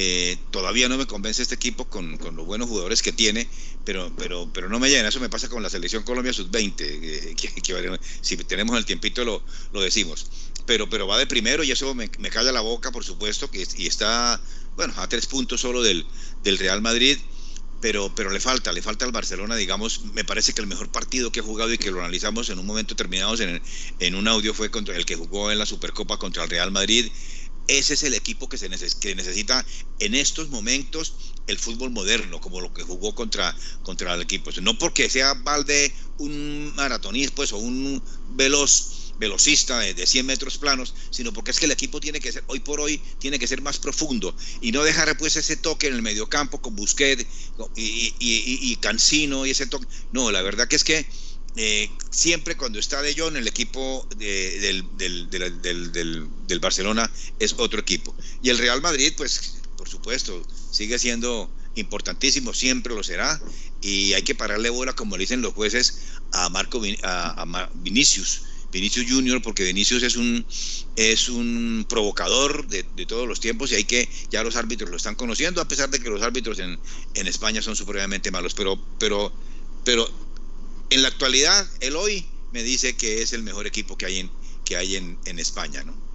[0.00, 3.48] eh, todavía no me convence este equipo con, con, los buenos jugadores que tiene,
[3.84, 5.08] pero, pero, pero no me llena.
[5.08, 7.52] Eso me pasa con la selección Colombia sub-20, eh, que,
[8.20, 10.30] si tenemos el tiempito lo, lo decimos.
[10.66, 13.66] Pero, pero va de primero y eso me, me calla la boca, por supuesto, que,
[13.76, 14.40] y está,
[14.76, 16.06] bueno, a tres puntos solo del,
[16.44, 17.18] del Real Madrid
[17.80, 21.30] pero, pero le falta, le falta al Barcelona, digamos, me parece que el mejor partido
[21.30, 23.62] que ha jugado y que lo analizamos en un momento terminado en,
[24.00, 27.08] en un audio fue contra el que jugó en la Supercopa contra el Real Madrid
[27.68, 29.64] ese es el equipo que, se necesita
[30.00, 31.14] en estos momentos
[31.46, 34.50] el fútbol moderno, como lo que jugó contra, contra el equipo.
[34.62, 40.94] No porque sea Valde un maratonista pues, o un veloz, velocista de, 100 metros planos,
[41.10, 43.60] sino porque es que el equipo tiene que ser, hoy por hoy, tiene que ser
[43.60, 47.26] más profundo y no dejar pues ese toque en el mediocampo con Busquets
[47.76, 49.86] y, y, y, y Cancino y ese toque.
[50.12, 51.06] No, la verdad que es que
[51.60, 58.14] eh, siempre cuando está De Jong, el equipo del, del, Barcelona es otro equipo.
[58.40, 60.40] Y el Real Madrid, pues, por supuesto,
[60.70, 63.40] sigue siendo importantísimo, siempre lo será.
[63.80, 65.98] Y hay que pararle bola, como le dicen los jueces,
[66.30, 70.46] a Marco a, Vinicius, Vinicius Junior, porque Vinicius es un,
[70.94, 75.16] es un provocador de, todos los tiempos y hay que, ya los árbitros lo están
[75.16, 76.78] conociendo, a pesar de que los árbitros en,
[77.14, 79.32] en España son supremamente malos, pero, pero,
[79.84, 80.08] pero
[80.90, 84.30] en la actualidad, él hoy me dice que es el mejor equipo que hay en,
[84.64, 86.08] que hay en, en España, ¿no?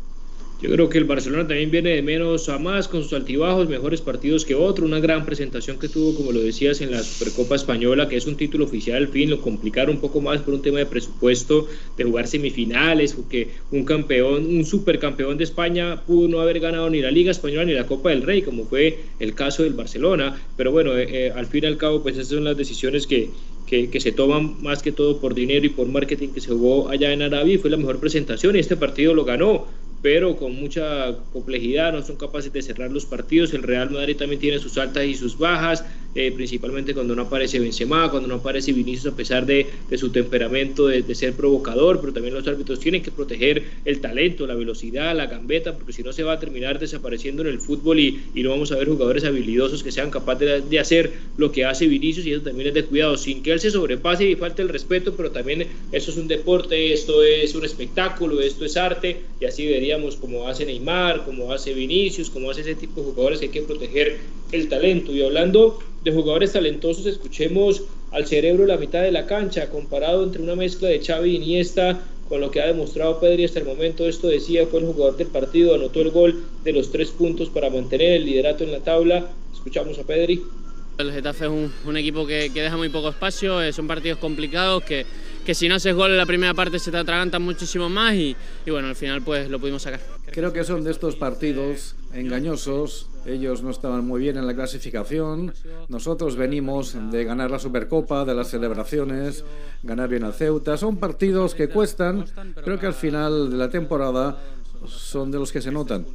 [0.63, 3.99] Yo creo que el Barcelona también viene de menos a más con sus altibajos, mejores
[3.99, 8.07] partidos que otro, una gran presentación que tuvo, como lo decías, en la Supercopa Española,
[8.07, 10.79] que es un título oficial al fin, lo complicaron un poco más por un tema
[10.79, 16.62] de presupuesto, de jugar semifinales, porque un campeón, un supercampeón de España pudo no haber
[16.62, 19.73] ganado ni la Liga Española ni la Copa del Rey, como fue el caso del
[19.73, 23.05] Barcelona, pero bueno, eh, eh, al fin y al cabo, pues esas son las decisiones
[23.05, 23.31] que,
[23.65, 27.12] que, se toman más que todo por dinero y por marketing que se jugó allá
[27.12, 29.65] en Arabia y fue la mejor presentación y este partido lo ganó
[30.04, 33.54] pero con mucha complejidad, no son capaces de cerrar los partidos.
[33.54, 37.60] El Real Madrid también tiene sus altas y sus bajas, eh, principalmente cuando no aparece
[37.60, 42.34] Benzema, cuando no aparece Vinicius a pesar de, su temperamento de, ser provocador, pero también
[42.34, 46.23] los árbitros tienen que proteger el talento, la velocidad, la gambeta, porque si no se
[46.23, 49.91] va a terminar desapareciendo en el fútbol y, no vamos a ver jugadores habilidosos que
[49.91, 53.41] sean capaces de, hacer lo que hace Vinicius y eso también es de cuidado, sin
[53.41, 57.23] que él se sobrepase y falte el respeto, pero también eso es un deporte, esto
[57.23, 62.30] es un espectáculo, esto es arte y así debería como hace Neymar, como hace Vinicius,
[62.30, 64.19] como hace ese tipo de jugadores, hay que proteger
[64.53, 65.11] el talento.
[65.11, 70.41] Y hablando de jugadores talentosos, escuchemos al cerebro la mitad de la cancha, comparado entre
[70.41, 74.07] una mezcla de Xavi y Iniesta con lo que ha demostrado Pedri hasta el momento.
[74.07, 77.69] Esto decía, fue el jugador del partido, anotó el gol de los tres puntos para
[77.69, 79.27] mantener el liderato en la tabla.
[79.53, 80.41] Escuchamos a Pedri.
[80.97, 81.51] El Getafe es
[81.85, 85.05] un, equipo que, que, deja muy poco espacio, eh, son partidos complicados que
[85.45, 88.35] que si no haces gol en la primera parte se te atragantan muchísimo más y,
[88.67, 89.99] bueno, al final pues lo pudimos sacar.
[90.31, 93.07] Creo que son de estos partidos engañosos.
[93.25, 95.53] Ellos no estaban muy bien en la clasificación.
[95.88, 99.45] Nosotros venimos de ganar la Supercopa, de las celebraciones,
[99.81, 100.77] ganar bien al Ceuta.
[100.77, 104.38] Son partidos que cuestan, pero que al final de la temporada
[104.88, 106.05] son de los que se notan.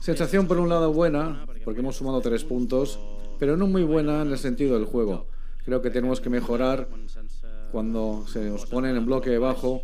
[0.00, 2.98] Sensación por un lado buena, porque hemos sumado tres puntos,
[3.38, 5.26] pero no muy buena en el sentido del juego.
[5.64, 6.88] Creo que tenemos que mejorar
[7.72, 9.82] cuando se nos ponen en bloque bajo,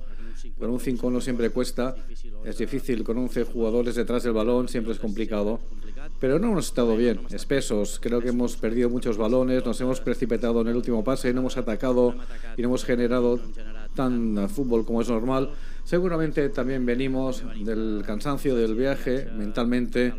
[0.58, 1.94] con un 5-1 siempre cuesta,
[2.44, 5.60] es difícil, con 11 jugadores detrás del balón siempre es complicado,
[6.22, 10.60] pero no hemos estado bien, espesos, creo que hemos perdido muchos balones, nos hemos precipitado
[10.60, 12.14] en el último pase, no hemos atacado
[12.56, 13.40] y no hemos generado
[13.96, 15.50] tan fútbol como es normal.
[15.82, 20.14] Seguramente también venimos del cansancio del viaje, mentalmente,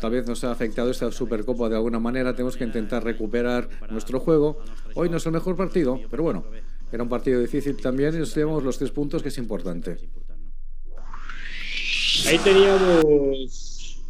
[0.00, 4.20] tal vez nos ha afectado esta Supercopa de alguna manera, tenemos que intentar recuperar nuestro
[4.20, 4.60] juego.
[4.94, 6.46] Hoy no es el mejor partido, pero bueno,
[6.90, 9.98] era un partido difícil también y nos llevamos los tres puntos, que es importante.
[12.26, 13.65] Ahí teníamos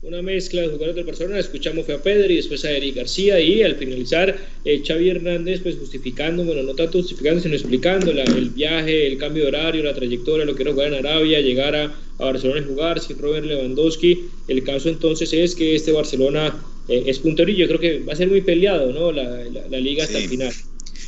[0.07, 3.41] una mezcla de jugadores del Barcelona, escuchamos fue a Pedro y después a Eric García
[3.41, 8.51] y al finalizar eh, Xavi Hernández pues justificando, bueno, no tanto justificando, sino explicando el
[8.51, 11.95] viaje, el cambio de horario, la trayectoria, lo que era jugar en Arabia, llegar a,
[12.19, 14.25] Barcelona y jugar sin Robert Lewandowski.
[14.49, 18.15] El caso entonces es que este Barcelona eh, es puntero y yo creo que va
[18.15, 19.13] a ser muy peleado, ¿no?
[19.13, 19.45] La,
[19.79, 20.55] liga hasta el final.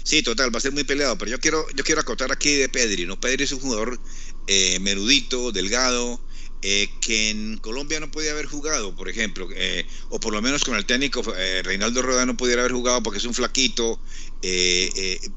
[0.03, 2.69] Sí, total, va a ser muy peleado, pero yo quiero, yo quiero acotar aquí de
[2.69, 3.19] Pedri, ¿no?
[3.19, 3.99] Pedri es un jugador
[4.49, 6.21] eh, menudito, delgado,
[6.63, 10.65] eh, que en Colombia no podía haber jugado, por ejemplo, eh, o por lo menos
[10.65, 11.23] con el técnico
[11.63, 14.01] Reinaldo Rueda no pudiera haber jugado porque es un flaquito,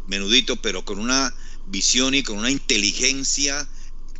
[0.07, 1.33] menudito, pero con una
[1.67, 3.67] visión y con una inteligencia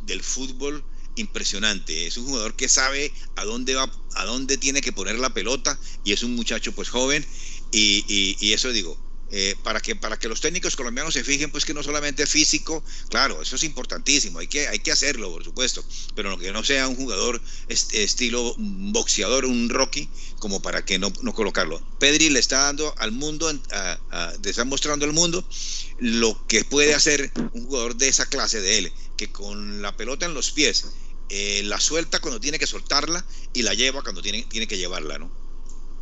[0.06, 0.84] del fútbol
[1.16, 2.06] impresionante.
[2.06, 5.78] Es un jugador que sabe a dónde va, a dónde tiene que poner la pelota
[6.04, 7.26] y es un muchacho pues joven
[7.72, 8.98] y eso digo,
[9.34, 12.84] eh, para, que, para que los técnicos colombianos se fijen, pues que no solamente físico,
[13.08, 15.82] claro, eso es importantísimo, hay que, hay que hacerlo, por supuesto,
[16.14, 21.32] pero que no sea un jugador estilo boxeador, un Rocky, como para que no, no
[21.32, 21.80] colocarlo.
[21.98, 25.42] Pedri le está dando al mundo, le está mostrando al mundo
[25.98, 30.26] lo que puede hacer un jugador de esa clase de él, que con la pelota
[30.26, 30.84] en los pies,
[31.30, 35.18] eh, la suelta cuando tiene que soltarla y la lleva cuando tiene, tiene que llevarla,
[35.18, 35.41] ¿no?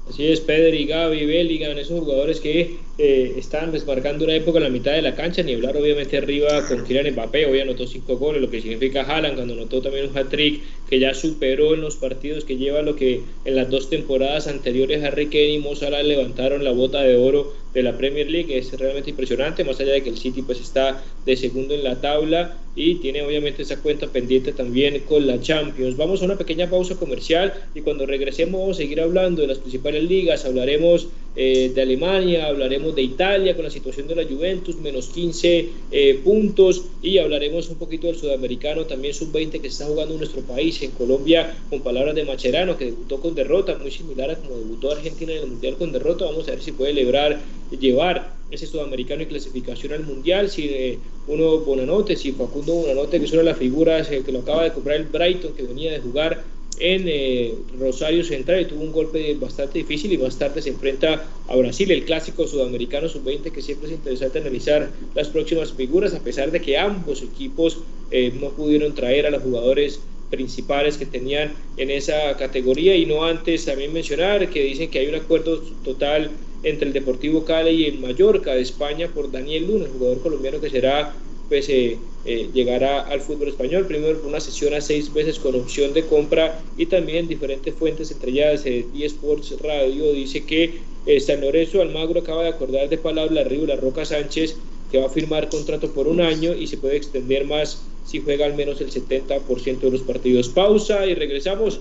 [0.08, 4.70] Así es, Pedri, Gaby, Bellingham, esos jugadores que eh, están desmarcando una época en la
[4.70, 8.42] mitad de la cancha, ni hablar obviamente arriba con Kylian Mbappé, hoy anotó cinco goles,
[8.42, 12.44] lo que significa Haaland cuando anotó también un hat-trick que ya superó en los partidos
[12.44, 16.72] que lleva lo que en las dos temporadas anteriores Harry Kane y Mo levantaron la
[16.72, 20.18] bota de oro de la Premier League, es realmente impresionante, más allá de que el
[20.18, 25.00] City pues está de segundo en la tabla y tiene obviamente esa cuenta pendiente también
[25.00, 25.98] con la Champions.
[25.98, 29.58] Vamos a una pequeña pausa comercial y cuando regresemos vamos a seguir hablando de las
[29.58, 34.76] principales ligas, hablaremos eh, de Alemania, hablaremos de Italia con la situación de la Juventus,
[34.76, 40.14] menos 15 eh, puntos y hablaremos un poquito del sudamericano, también sub-20 que está jugando
[40.14, 44.30] en nuestro país, en Colombia, con palabras de Macherano, que debutó con derrota, muy similar
[44.30, 46.24] a como debutó Argentina en el Mundial con derrota.
[46.24, 47.38] Vamos a ver si puede lograr
[47.78, 53.32] llevar ese sudamericano y clasificación al mundial, si uno Bonanote, si Facundo Bonanote, que es
[53.32, 56.44] una de las figuras que lo acaba de comprar el Brighton, que venía de jugar
[56.80, 61.26] en eh, Rosario Central y tuvo un golpe bastante difícil y más tarde se enfrenta
[61.46, 66.20] a Brasil, el clásico sudamericano sub-20 que siempre es interesante analizar las próximas figuras a
[66.20, 67.78] pesar de que ambos equipos
[68.10, 72.94] eh, no pudieron traer a los jugadores principales que tenían en esa categoría.
[72.96, 76.30] Y no antes también mencionar que dicen que hay un acuerdo total
[76.62, 80.70] entre el Deportivo Cali y el Mallorca de España por Daniel Luna, jugador colombiano que
[80.70, 81.14] será
[81.48, 85.94] pues eh, eh, llegará al fútbol español, primero una sesión a seis veces con opción
[85.94, 91.40] de compra y también diferentes fuentes, entre ellas eh, Sports Radio, dice que eh, San
[91.40, 94.56] Lorenzo Almagro acaba de acordar de palabra arriba La Roca Sánchez
[94.92, 98.44] que va a firmar contrato por un año y se puede extender más si juega
[98.44, 100.48] al menos el 70% de los partidos.
[100.48, 101.80] Pausa y regresamos.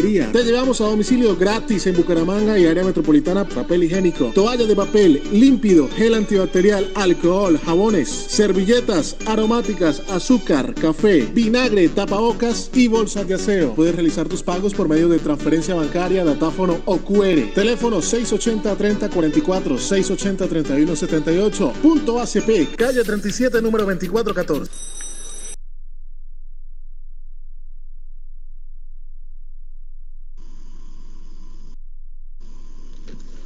[0.00, 5.22] te llevamos a domicilio gratis en Bucaramanga y área metropolitana papel higiénico, toalla de papel,
[5.30, 13.74] límpido, gel antibacterial, alcohol, jabones, servilletas, aromáticas, azúcar, café, vinagre, tapabocas y bolsas de aseo.
[13.74, 17.52] Puedes realizar tus pagos por medio de transferencia bancaria, datáfono o QR.
[17.54, 21.72] Teléfono 680-3044, 680-3178.
[21.74, 24.99] Punto ACP, calle 37, número 2414.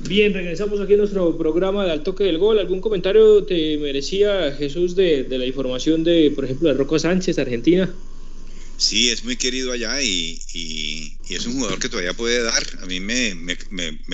[0.06, 2.58] Bien, regresamos aquí a nuestro programa de Al Toque del Gol.
[2.58, 7.90] ¿Algún comentario te merecía, Jesús, de, la información de, por ejemplo, de Rocco Sánchez, Argentina?
[8.76, 10.38] Sí, es muy querido allá y,
[11.30, 12.62] es un jugador que todavía puede dar.
[12.82, 13.58] A mí me,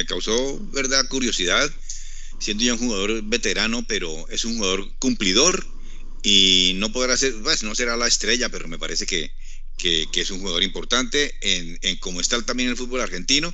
[0.06, 1.68] causó, verdad, curiosidad,
[2.38, 5.66] siendo ya un jugador veterano, pero es un jugador cumplidor
[6.22, 9.32] y no podrá ser, pues no será la estrella, pero me parece que,
[9.82, 13.52] es un jugador importante en, en cómo está también el fútbol argentino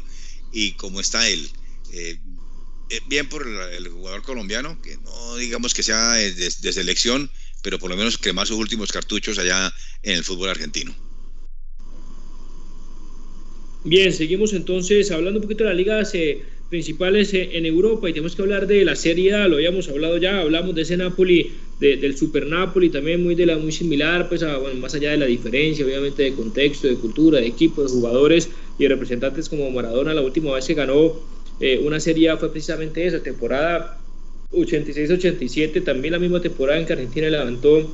[0.53, 1.51] y cómo está él.
[1.92, 2.18] Eh,
[2.88, 7.31] eh, bien por el, jugador colombiano, que no digamos que sea de, de, selección,
[7.62, 9.72] pero por lo menos quemar sus últimos cartuchos allá
[10.03, 10.94] en el fútbol argentino.
[13.83, 18.35] Bien, seguimos entonces hablando un poquito de las ligas eh, principales en Europa y tenemos
[18.35, 22.16] que hablar de la Serie A, lo habíamos hablado ya, hablamos de ese Napoli, del
[22.16, 24.42] Super Napoli, también muy, de la, muy similar, pues
[24.81, 28.88] más allá de la diferencia, obviamente de contexto, de cultura, de equipo, de jugadores y
[28.88, 31.14] representantes como Maradona, la última vez que ganó
[31.61, 33.99] eh, una serie fue precisamente esa, temporada
[34.53, 37.90] 86-87, también la misma temporada en que Argentina levantó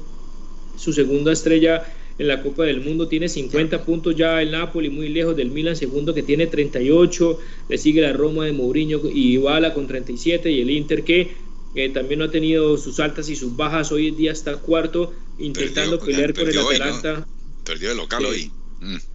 [0.77, 1.85] su segunda estrella
[2.19, 5.77] en la Copa del Mundo, tiene 50 puntos ya el Napoli, muy lejos del Milan,
[5.77, 10.61] segundo que tiene 38, le sigue la Roma de Mourinho y Ibala con 37 y
[10.61, 11.31] el Inter que
[11.75, 15.15] eh, también no ha tenido sus altas y sus bajas, hoy en día está cuarto
[15.39, 17.27] intentando pelear con el Atalanta.
[17.65, 18.51] Perdió el local hoy.
[18.81, 19.12] Mm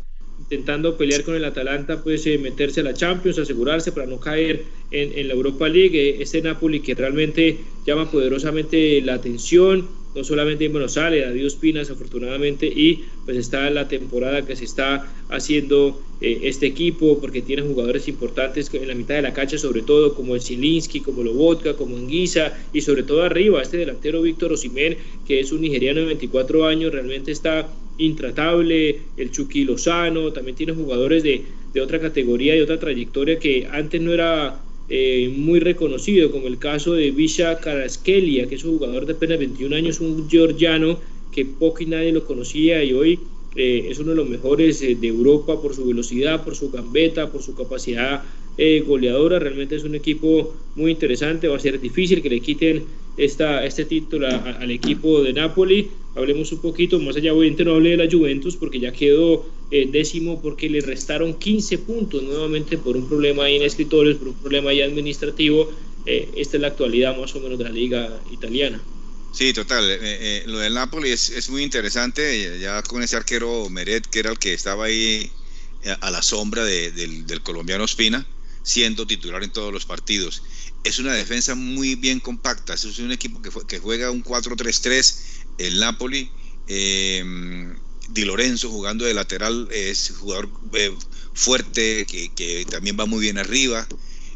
[0.49, 4.63] intentando pelear con el Atalanta, pues eh, meterse a la Champions, asegurarse para no caer
[4.91, 6.21] en, la Europa League.
[6.21, 11.55] Este Napoli que realmente llama poderosamente la atención, no solamente en Buenos Aires, a Dios
[11.55, 17.41] Pinas afortunadamente, y pues está la temporada que se está haciendo eh, este equipo, porque
[17.41, 21.23] tiene jugadores importantes en la mitad de la cancha, sobre todo como el Zielinski, como
[21.23, 25.99] Lobotka, como Anguisa, y sobre todo arriba, este delantero Víctor Osimén, que es un nigeriano
[25.99, 31.99] de 24 años, realmente está intratable, el Chucky Lozano, también tiene jugadores de, de otra
[31.99, 37.11] categoría y otra trayectoria que antes no era eh, muy reconocido, como el caso de
[37.11, 40.97] Visha Karaskelia, que es un jugador de apenas 21 años, un georgiano
[41.33, 43.19] que poco y nadie lo conocía y hoy
[43.57, 47.29] eh, es uno de los mejores eh, de Europa por su velocidad, por su gambeta,
[47.29, 48.23] por su capacidad
[48.87, 49.37] goleadora.
[49.37, 52.85] Realmente es un equipo muy interesante, va a ser difícil que le quiten
[53.17, 55.91] esta, este título al equipo de Napoli.
[56.17, 59.87] Hablemos un poquito, más allá obviamente no hable de la Juventus porque ya quedó eh,
[59.91, 64.33] décimo porque le restaron 15 puntos nuevamente por un problema ahí en escritores, por un
[64.33, 65.71] problema ahí administrativo.
[66.07, 68.81] Eh, esta es la actualidad más o menos de la liga italiana.
[69.31, 69.83] Sí, total.
[69.89, 74.31] Eh, lo del Napoli es, es, muy interesante, ya con ese arquero Meret, que era
[74.31, 75.29] el que estaba ahí
[76.01, 78.25] a la sombra del, del colombiano Espina,
[78.63, 80.41] siendo titular en todos los partidos
[80.87, 82.73] es una defensa muy bien compacta.
[82.73, 85.15] Es un equipo que, que juega un 4-3-3,
[85.57, 86.29] el Napoli.
[86.67, 87.75] Em,
[88.09, 90.95] Di Lorenzo jugando de lateral, es jugador eh,
[91.33, 93.87] fuerte, que, también va muy bien arriba.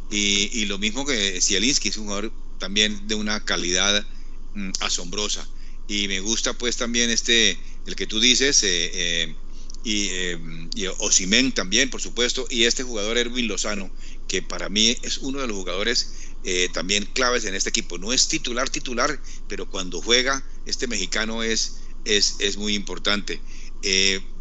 [0.10, 4.06] Y, lo mismo que Zielinski, es un jugador también de una calidad
[4.54, 5.48] mm, asombrosa.
[5.88, 9.36] Y me gusta pues también este, el que tú dices, eh, eh,
[9.84, 13.90] y, eh, también, por supuesto, y este jugador Erwin Lozano,
[14.28, 17.98] que para mí es uno de los jugadores eh, también claves en este equipo.
[17.98, 23.42] No es titular, titular, pero cuando juega, este mexicano es, es, es muy importante.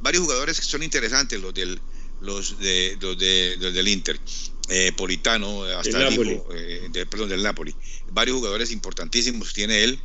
[0.03, 1.81] varios jugadores que son interesantes, los del,
[2.21, 4.19] los de, los de, los del Inter.
[4.73, 7.75] Eh, Politano, hasta el, hijo, eh, perdón, del Napoli.
[8.13, 9.99] Varios jugadores importantísimos tiene él.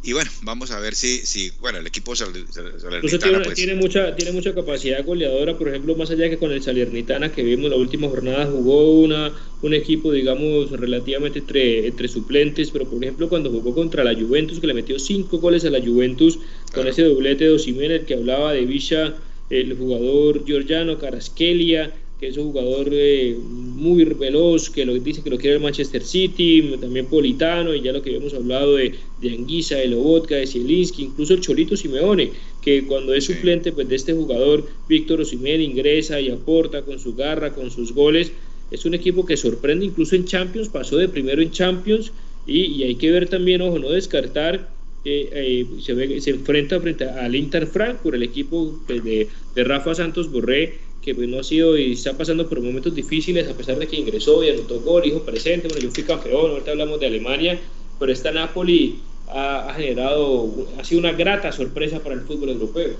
[0.00, 3.54] Y bueno, vamos a ver si, si bueno, el equipo Salernitana tiene, pues.
[3.54, 7.42] tiene, mucha, tiene mucha capacidad goleadora, por ejemplo, más allá que con el Salernitana que
[7.42, 13.02] vimos la última jornada, jugó una, un equipo, digamos, relativamente entre, entre suplentes, pero por
[13.02, 16.38] ejemplo, cuando jugó contra la Juventus, que le metió cinco goles a la Juventus,
[16.72, 19.16] con ese doblete de Osimhen, que hablaba de Villa
[19.50, 25.30] el jugador Giorgiano Caraskelia, que es un jugador eh, muy veloz, que lo dice que
[25.30, 29.30] lo quiere el Manchester City, también Politano, y ya lo que habíamos hablado de, de
[29.30, 33.96] Anguisa, de Lobotka, de Zielinski, incluso el Cholito Simeone, que cuando es suplente pues, de
[33.96, 38.32] este jugador, Víctor Osimhen ingresa y aporta con su garra, con sus goles.
[38.72, 42.12] Es un equipo que sorprende, incluso en Champions, pasó de primero en Champions,
[42.46, 47.04] y, y hay que ver también, ojo, no descartar eh, se, ve, se enfrenta frente
[47.04, 50.78] al Inter Frankfurt, el equipo pues, de, de, Rafa Santos Borré,
[51.08, 53.96] que pues, no ha sido y está pasando por momentos difíciles, a pesar de que
[53.96, 57.58] ingresó y anotó gol, hijo presente, bueno, yo fui campeón, ahorita hablamos de Alemania,
[57.98, 62.94] pero esta Napoli ha, generado, ha sido una grata sorpresa para el fútbol europeo.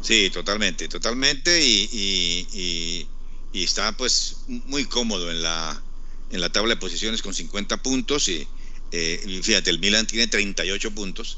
[0.00, 3.06] Sí, totalmente, totalmente, y, y,
[3.52, 5.82] y, está pues muy cómodo en la,
[6.30, 8.46] en la tabla de posiciones con 50 puntos y
[8.90, 11.36] eh, fíjate, el Milan tiene 38 puntos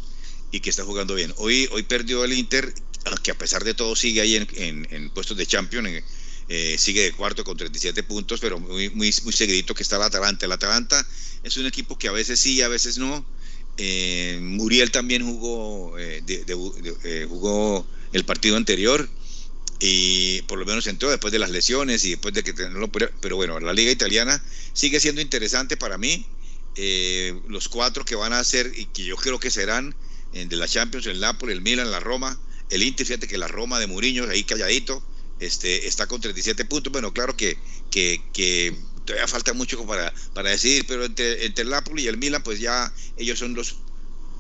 [0.53, 1.35] y que está jugando bien.
[1.39, 2.73] Hoy, hoy perdió el Inter,
[3.22, 6.03] que a pesar de todo sigue ahí en, puestos de Champions,
[6.48, 10.03] eh, sigue de cuarto con 37 puntos, pero muy, muy, muy seguidito que está el
[10.03, 10.46] Atalanta.
[10.46, 11.07] El Atalanta
[11.42, 13.24] es un equipo que a veces sí, a veces no.
[13.78, 15.94] Eh, Muriel también jugó,
[17.28, 19.09] jugó el partido anterior
[19.80, 22.92] y por lo menos entró después de las lesiones y después de que no lo
[22.92, 24.42] pero bueno, la liga italiana
[24.74, 26.26] sigue siendo interesante para mí
[26.76, 29.94] eh, los cuatro que van a ser y que yo creo que serán
[30.32, 32.38] de la Champions, el Napoli, el Milan, la Roma,
[32.73, 35.03] el Inter, fíjate que la Roma de Mourinho, ahí calladito,
[35.41, 37.59] este, está con 37 puntos, bueno, claro que,
[37.91, 40.51] que, todavía falta mucho para, para
[40.87, 43.77] pero entre, el Napoli y el Milan, pues ya ellos son los,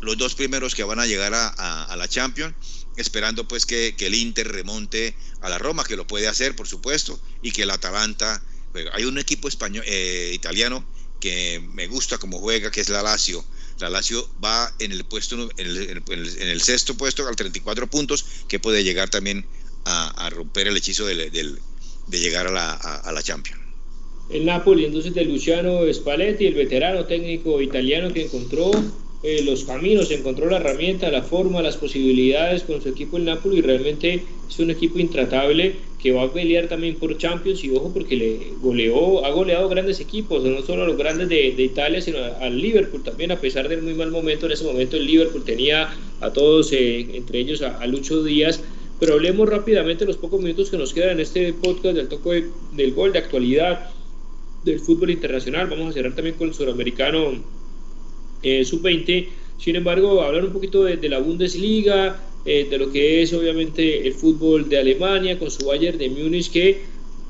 [0.00, 2.54] los dos primeros que van a llegar a, la Champions,
[2.96, 7.20] esperando pues que, el Inter remonte a la Roma, que lo puede hacer, por supuesto,
[7.42, 8.42] y que el Atalanta,
[8.94, 10.86] hay un equipo español, eh, italiano
[11.20, 13.44] que me gusta como juega, que es la Lazio.
[13.80, 16.02] La Lazio va en el puesto en
[16.48, 19.44] el, sexto puesto al 34 puntos, que puede llegar también
[19.84, 21.30] a, romper el hechizo de,
[22.06, 23.60] de llegar a la, a, la Champions.
[24.30, 28.70] El Napoli entonces de Luciano Spalletti, el veterano técnico italiano que encontró
[29.22, 33.58] eh, los caminos, encontró la herramienta, la forma, las posibilidades con su equipo el Napoli
[33.58, 37.92] y realmente es un equipo intratable que va a pelear también por Champions y ojo
[37.94, 42.18] porque le goleó, ha goleado grandes equipos, no solo a los grandes de, Italia, sino
[42.18, 45.94] al Liverpool también, a pesar del muy mal momento, en ese momento el Liverpool tenía
[46.20, 48.60] a todos, eh, entre ellos a, Lucho Díaz,
[48.98, 52.92] pero hablemos rápidamente los pocos minutos que nos quedan en este podcast del toque del
[52.92, 53.90] gol de actualidad
[54.64, 57.61] del fútbol internacional, vamos a cerrar también con el suramericano
[58.42, 59.28] eh, sub-20,
[59.58, 64.14] sin embargo, hablar un poquito de la Bundesliga, eh, de lo que es obviamente el
[64.14, 66.80] fútbol de Alemania con su Bayern de Múnich que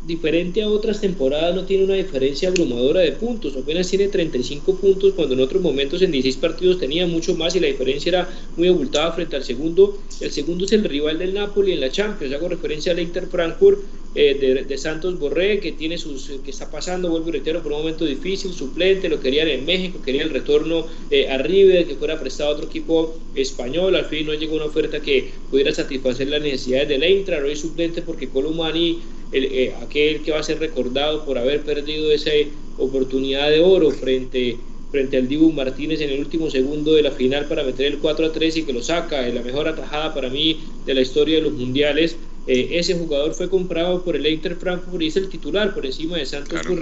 [0.06, 5.12] diferente a otras temporadas no tiene una diferencia abrumadora de puntos, apenas tiene 35 puntos
[5.12, 8.68] cuando en otros momentos en 16 partidos tenía mucho más y la diferencia era muy
[8.68, 9.98] abultada frente al segundo.
[10.20, 13.80] El segundo es el rival del Napoli en la Champions, hago referencia al Inter Frankfurt
[14.14, 17.78] eh, de, Santos Borré, que tiene sus, que está pasando, vuelvo y reitero, por un
[17.78, 22.50] momento difícil, suplente, lo querían en México, quería el retorno eh, a que fuera prestado
[22.50, 26.88] a otro equipo español, al fin no llegó una oferta que pudiera satisfacer las necesidades
[26.88, 28.98] del Eintracht, hoy suplente porque Columani,
[29.32, 32.32] el, eh, aquel que va a ser recordado por haber perdido esa
[32.78, 34.58] oportunidad de oro frente
[34.90, 38.26] frente al Dibu Martínez en el último segundo de la final para meter el 4
[38.26, 41.42] a 3 y que lo saca, la mejor atajada para mí de la historia de
[41.42, 42.16] los mundiales.
[42.44, 46.16] Eh, ese jugador fue comprado por el Inter Frankfurt y es el titular por encima
[46.16, 46.76] de Santos claro.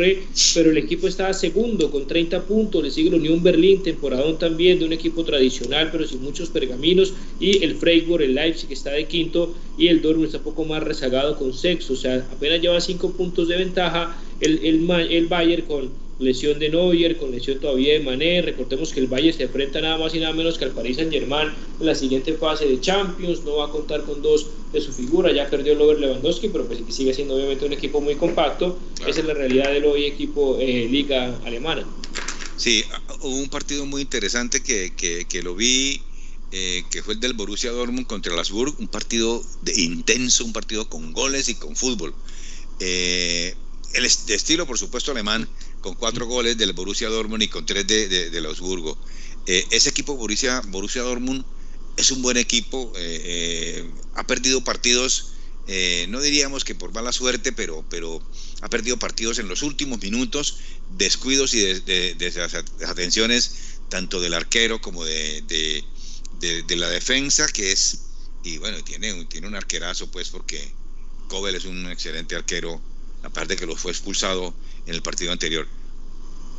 [0.55, 4.79] pero el equipo estaba segundo con 30 puntos, le sigue el Unión Berlín, temporadón también
[4.79, 8.93] de un equipo tradicional pero sin muchos pergaminos y el Freiburg, el Leipzig que está
[8.93, 12.63] de quinto y el Dortmund está un poco más rezagado con sexo, o sea, apenas
[12.63, 15.91] lleva 5 puntos de ventaja el, el, el Bayern con
[16.21, 18.43] lesión de Neuer, con lesión todavía de Mané.
[18.43, 21.13] Recordemos que el Valle se enfrenta nada más y nada menos que al Paris Saint
[21.13, 21.49] Germain
[21.81, 23.43] en la siguiente fase de Champions.
[23.45, 26.67] No va a contar con dos de su figura, ya perdió el Over Lewandowski, pero
[26.67, 28.79] pues sigue siendo obviamente un equipo muy compacto.
[29.07, 31.85] Esa es la realidad del hoy equipo eh, Liga Alemana.
[32.57, 32.85] Sí,
[33.21, 36.03] hubo un partido muy interesante que, que, lo vi,
[36.53, 40.53] eh, que fue el del Borussia Dortmund contra el Asburg, un partido de, intenso, un
[40.53, 42.15] partido con goles y con fútbol.
[42.81, 43.55] Eh,
[43.95, 45.49] el de estilo, por supuesto, alemán,
[45.81, 48.99] con cuatro goles del Borussia Dortmund y con tres de, de, del Augsburgo.
[49.47, 51.45] Eh, ese equipo Borussia, Borussia Dortmund
[51.97, 55.33] es un buen equipo, eh, eh, ha perdido partidos,
[56.09, 58.21] no diríamos que por mala suerte, pero, pero
[58.61, 60.57] ha perdido partidos en los últimos minutos,
[60.99, 63.55] descuidos y desatenciones
[63.89, 65.45] tanto del arquero como de,
[66.41, 68.01] de, la defensa, que es,
[68.43, 70.73] y bueno, tiene, tiene un arquerazo, pues, porque
[71.29, 72.81] Kobel es un excelente arquero
[73.23, 74.55] aparte que lo fue expulsado
[74.91, 75.67] en el partido anterior.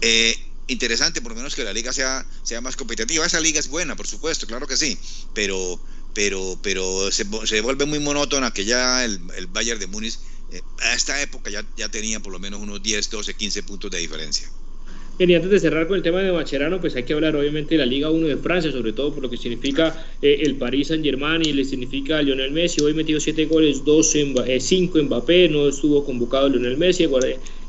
[0.01, 0.35] Eh,
[0.67, 3.25] interesante, por lo menos que la liga sea, sea más competitiva.
[3.25, 4.97] Esa liga es buena, por supuesto, claro que sí,
[5.33, 5.79] pero,
[6.13, 10.17] pero, pero se, se vuelve muy monótona que ya el, el Bayern de Múnich
[10.51, 13.91] eh, a esta época ya, ya tenía por lo menos unos 10, 12, 15 puntos
[13.91, 14.49] de diferencia.
[15.19, 17.79] Y antes de cerrar con el tema de Macherano, pues hay que hablar obviamente de
[17.79, 21.03] la Liga 1 de Francia, sobre todo por lo que significa eh, el Paris Saint
[21.03, 22.81] Germain y le significa a Lionel Messi.
[22.81, 27.03] Hoy metido 7 goles, 5 en Mbappé, no estuvo convocado Lionel Messi,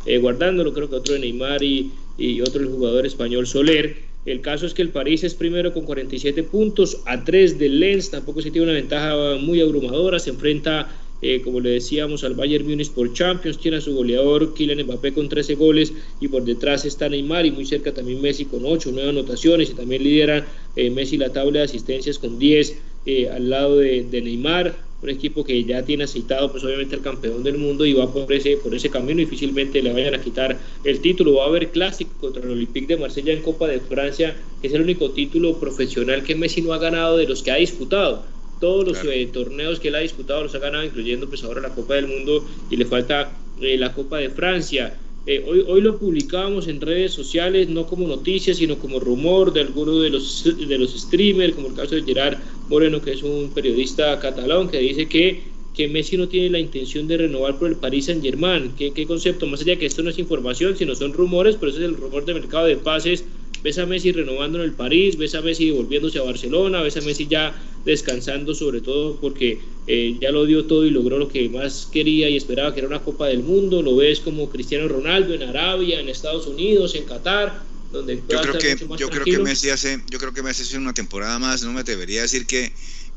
[0.06, 3.96] eh, guardándolo, creo que otro de Neymar y, y otro el jugador español Soler.
[4.24, 8.10] El caso es que el París es primero con 47 puntos, a 3 del Lens,
[8.10, 10.88] tampoco se tiene una ventaja muy abrumadora, se enfrenta
[11.24, 15.12] eh, como le decíamos, al Bayern Múnich por Champions, tiene a su goleador Kylian Mbappé
[15.12, 18.90] con 13 goles y por detrás está Neymar y muy cerca también Messi con 8,
[18.92, 20.44] 9 anotaciones y también lidera
[20.74, 22.76] eh, Messi la tabla de asistencias con 10
[23.06, 27.42] eh, al lado de, Neymar, un equipo que ya tiene aceitado pues obviamente el campeón
[27.42, 31.00] del mundo y va por ese, por ese camino difícilmente le vayan a quitar el
[31.00, 34.68] título, va a haber clásico contra el Olympique de Marsella en Copa de Francia, que
[34.68, 38.24] es el único título profesional que Messi no ha ganado de los que ha disputado.
[38.60, 41.74] Todos los eh, torneos que él ha disputado los ha ganado, incluyendo pues ahora la
[41.74, 44.96] Copa del Mundo y le falta eh, la Copa de Francia.
[45.24, 49.60] Eh, hoy, hoy lo publicábamos en redes sociales, no como noticia, sino como rumor de
[49.60, 53.50] alguno de los, de los streamers, como el caso de Gerard Moreno, que es un
[53.54, 55.44] periodista catalán, que dice que,
[55.74, 58.72] que Messi no tiene la intención de renovar por el Paris Saint Germain.
[58.76, 59.46] ¿Qué, ¿Qué concepto?
[59.46, 62.24] Más allá que esto no es información, sino son rumores, pero ese es el rumor
[62.24, 63.24] de mercado de pases
[63.62, 67.00] ves a Messi renovando en el París, ves a Messi volviéndose a Barcelona, ves a
[67.00, 67.54] Messi ya
[67.84, 72.28] descansando sobre todo porque eh, ya lo dio todo y logró lo que más quería
[72.28, 76.00] y esperaba que era una Copa del Mundo, lo ves como Cristiano Ronaldo en Arabia,
[76.00, 80.18] en Estados Unidos, en Qatar, donde yo creo que yo creo que Messi hace yo
[80.18, 82.72] creo que Messi hace una temporada más, no me debería decir que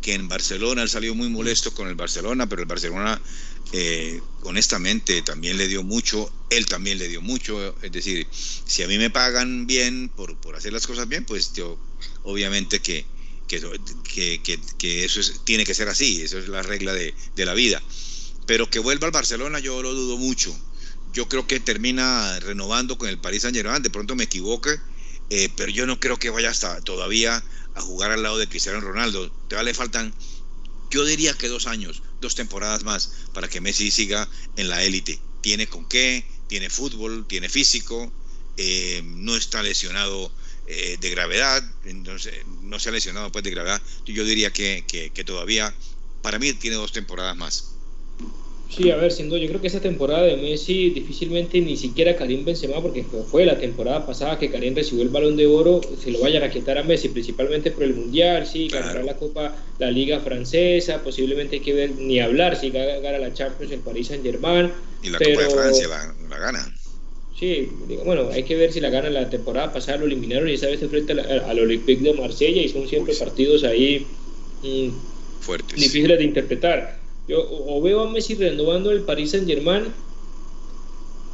[0.06, 3.20] que en Barcelona él salió muy molesto con el Barcelona, pero el Barcelona
[3.74, 8.88] eh, honestamente también le dio mucho, él también le dio mucho, es decir, si a
[8.88, 11.80] mí me pagan bien por, por hacer las cosas bien, pues yo
[12.22, 13.04] obviamente que,
[13.48, 17.82] que, eso tiene que ser así, eso es la regla de, de, la vida.
[18.46, 20.56] Pero que vuelva al Barcelona yo lo dudo mucho.
[21.14, 24.80] Yo creo que termina renovando con el Paris Saint Germain, de pronto me equivoque,
[25.30, 28.80] eh, pero yo no creo que vaya hasta todavía a jugar al lado de Cristiano
[28.80, 29.32] Ronaldo.
[29.48, 30.14] Te le faltan,
[30.92, 35.20] yo diría que dos años, dos temporadas más para que Messi siga en la élite.
[35.42, 38.12] Tiene con qué, tiene fútbol, tiene físico,
[38.58, 40.32] eh, no está lesionado
[40.68, 43.82] eh, de gravedad, no se ha lesionado pues de gravedad.
[44.06, 45.74] Yo diría que, que todavía,
[46.22, 47.75] para mí, tiene dos temporadas más.
[48.70, 52.44] Sí, a ver, siendo yo creo que esa temporada de Messi difícilmente ni siquiera Karim
[52.44, 56.20] Benzema, porque fue la temporada pasada que Karim recibió el Balón de Oro, se lo
[56.20, 60.20] vaya a quitar a Messi, principalmente por el Mundial, sí, ganará la Copa, la Liga
[60.20, 64.72] Francesa, posiblemente hay que ver ni hablar si gana la Champions en París Saint Germain.
[65.04, 66.76] Y la Copa de Francia la, gana.
[67.40, 67.70] Sí,
[68.04, 70.80] bueno, hay que ver si la gana la temporada pasada, lo eliminaron y esa vez
[70.80, 74.08] se enfrenta al, Olympique de Marsella y son siempre partidos ahí
[74.64, 74.90] mm,
[75.42, 75.80] fuertes.
[75.80, 77.05] difíciles de interpretar.
[77.28, 79.86] Yo o veo a Messi renovando el Paris Saint Germain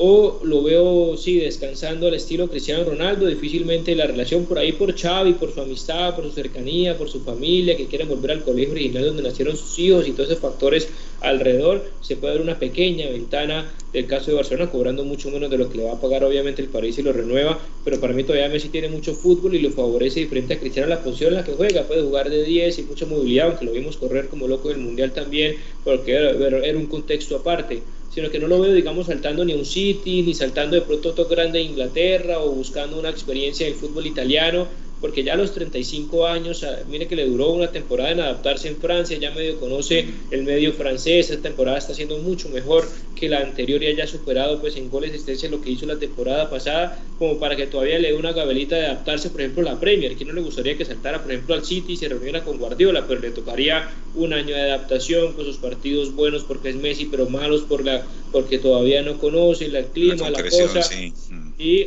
[0.03, 4.99] o lo veo, sí, descansando al estilo Cristiano Ronaldo, difícilmente la relación por ahí por
[4.99, 8.71] Xavi, por su amistad, por su cercanía, por su familia, que quieren volver al colegio
[8.71, 10.87] original donde nacieron sus hijos y todos esos factores
[11.19, 15.59] alrededor, se puede dar una pequeña ventana del caso de Barcelona, cobrando mucho menos de
[15.59, 18.23] lo que le va a pagar obviamente el París y lo renueva, pero para mí
[18.23, 21.43] todavía Messi tiene mucho fútbol y lo favorece diferente a Cristiano la posición en la
[21.43, 24.69] que juega, puede jugar de 10 y mucha movilidad, aunque lo vimos correr como loco
[24.69, 27.83] del Mundial también, porque era un contexto aparte
[28.13, 31.25] sino que no lo veo, digamos, saltando ni un City, ni saltando de pronto otro
[31.25, 34.67] grande de Inglaterra o buscando una experiencia en fútbol italiano.
[35.01, 38.67] Porque ya a los 35 años, ah, mire que le duró una temporada en adaptarse
[38.67, 43.27] en Francia, ya medio conoce el medio francés, esta temporada está siendo mucho mejor que
[43.27, 46.49] la anterior y haya superado pues en goles de asistencia lo que hizo la temporada
[46.49, 49.79] pasada, como para que todavía le dé una gabelita de adaptarse, por ejemplo, a la
[49.79, 52.57] Premier, que no le gustaría que saltara, por ejemplo, al City y se reuniera con
[52.57, 57.05] Guardiola, pero le tocaría un año de adaptación con sus partidos buenos porque es Messi,
[57.05, 60.81] pero malos por la, porque todavía no conoce el clima, la, cosa.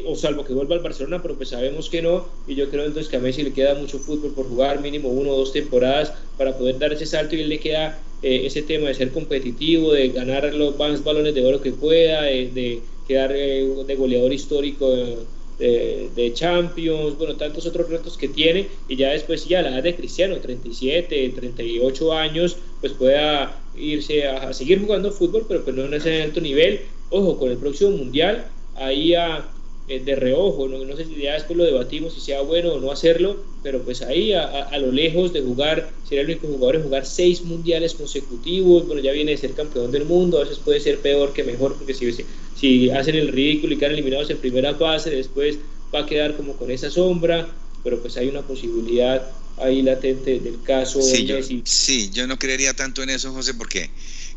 [0.07, 2.27] O salvo que vuelva al Barcelona, pero pues sabemos que no.
[2.47, 5.31] Y yo creo entonces que a Messi le queda mucho fútbol por jugar, mínimo uno
[5.33, 8.89] o dos temporadas para poder dar ese salto y él le queda eh, ese tema
[8.89, 13.67] de ser competitivo, de ganar los más balones de oro que pueda, de, quedar eh,
[13.87, 14.91] de goleador histórico.
[14.91, 15.17] De,
[15.57, 19.85] de, Champions, bueno, tantos otros retos que tiene y ya después ya a la edad
[19.85, 25.85] de Cristiano, 37, 38 años, pues pueda irse a, seguir jugando fútbol, pero pues no
[25.85, 26.81] en ese alto nivel.
[27.11, 29.43] Ojo, con el próximo Mundial, ahí a, eh,
[29.87, 32.91] de reojo, no, no, sé si ya después lo debatimos si sea bueno o no
[32.91, 36.83] hacerlo, pero pues ahí a, a, lo lejos de jugar, sería el único jugador en
[36.85, 40.81] jugar seis mundiales consecutivos, bueno, ya viene de ser campeón del mundo, a veces puede
[40.81, 42.11] ser peor que mejor, porque si,
[42.59, 45.59] si hacen el ridículo y quedan eliminados en primera fase, después
[45.95, 47.47] va a quedar como con esa sombra,
[47.83, 52.75] pero pues hay una posibilidad ahí latente del caso sí, Yo, sí, yo no creería
[52.75, 53.91] tanto en eso, José, porque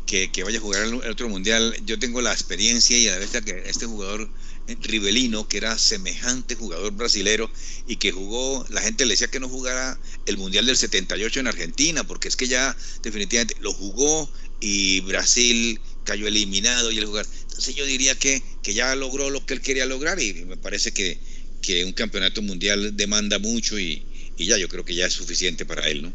[0.06, 3.18] que, que vaya a jugar el, otro mundial, yo tengo la experiencia y a la
[3.18, 4.28] vez que este jugador eh,
[4.82, 7.50] Rivelino, que era semejante jugador brasilero
[7.86, 11.46] y que jugó, la gente le decía que no jugara el Mundial del 78 en
[11.46, 17.26] Argentina, porque es que ya definitivamente lo jugó y Brasil cayó eliminado y el jugar.
[17.42, 20.92] Entonces yo diría que, que ya logró lo que él quería lograr y me parece
[20.92, 21.18] que,
[21.62, 24.02] que un campeonato mundial demanda mucho y,
[24.36, 26.12] y ya yo creo que ya es suficiente para él, ¿no?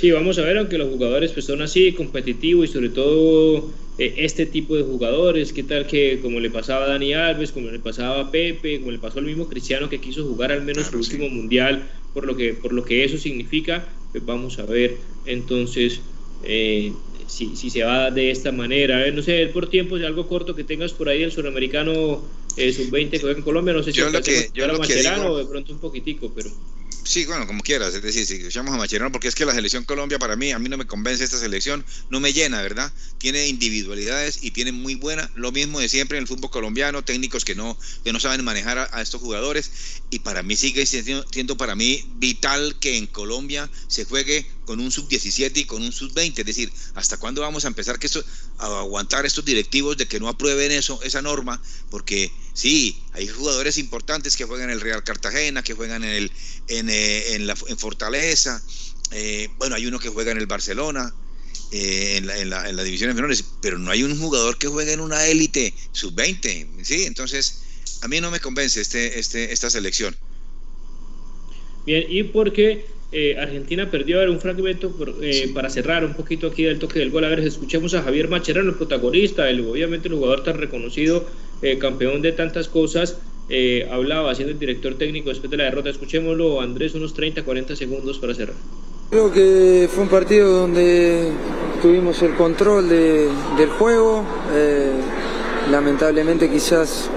[0.00, 4.14] Sí, vamos a ver, aunque los jugadores pues son así, competitivos y sobre todo eh,
[4.18, 7.78] este tipo de jugadores, qué tal que como le pasaba a Dani Alves, como le
[7.78, 10.96] pasaba a Pepe, como le pasó al mismo Cristiano que quiso jugar al menos su
[10.96, 16.00] último mundial, por lo que, por lo que eso significa, pues vamos a ver entonces
[16.42, 16.92] eh,
[17.26, 19.10] si, si, se va de esta manera.
[19.12, 22.22] no sé, por tiempo, si algo corto que tengas por ahí el suramericano
[22.56, 24.94] eh, sub-20 que juega en Colombia, no sé si yo lo que, yo lo que
[24.94, 26.50] digo, o de pronto un poquitico, pero...
[27.06, 29.84] Sí, bueno, como quieras, es decir, si escuchamos a Macherano, porque es que la selección
[29.84, 32.90] Colombia para mí, a mí no me convence esta selección, no me llena, ¿verdad?
[33.18, 37.44] Tiene individualidades y tiene muy buena, lo mismo de siempre en el fútbol colombiano, técnicos
[37.44, 39.70] que no, que no saben manejar a, estos jugadores,
[40.08, 44.80] y para mí sigue siendo, siendo para mí vital que en Colombia se juegue con
[44.80, 48.24] un sub-17 y con un sub-20, es decir, ¿hasta cuándo vamos a empezar que esto,
[48.56, 51.60] a aguantar estos directivos de que no aprueben eso, esa norma?
[51.90, 56.32] Porque sí, hay jugadores importantes que juegan en el Real Cartagena, que juegan en el
[56.68, 58.62] en, eh, en, la, en Fortaleza,
[59.10, 61.14] eh, bueno, hay uno que juega en el Barcelona,
[61.72, 64.68] eh, en, la, en, la, en las divisiones menores, pero no hay un jugador que
[64.68, 67.04] juegue en una élite sub-20, ¿sí?
[67.04, 67.62] Entonces,
[68.02, 70.16] a mí no me convence este, este, esta selección.
[71.86, 76.64] Bien, y porque eh, Argentina perdió, a un fragmento eh, para cerrar un poquito aquí
[76.64, 77.24] del toque del gol.
[77.24, 81.28] A ver, escuchemos a Javier Macherano, el protagonista, el, obviamente el jugador tan reconocido,
[81.64, 83.18] eh, campeón de tantas cosas.
[83.90, 85.90] hablaba siendo el director técnico después de la derrota.
[85.90, 88.56] Escuchémoslo, Andrés, unos 30, 40 segundos para cerrar.
[89.10, 91.28] Creo que fue un partido donde
[91.82, 94.24] tuvimos el control de, del juego.
[95.70, 97.10] lamentablemente quizás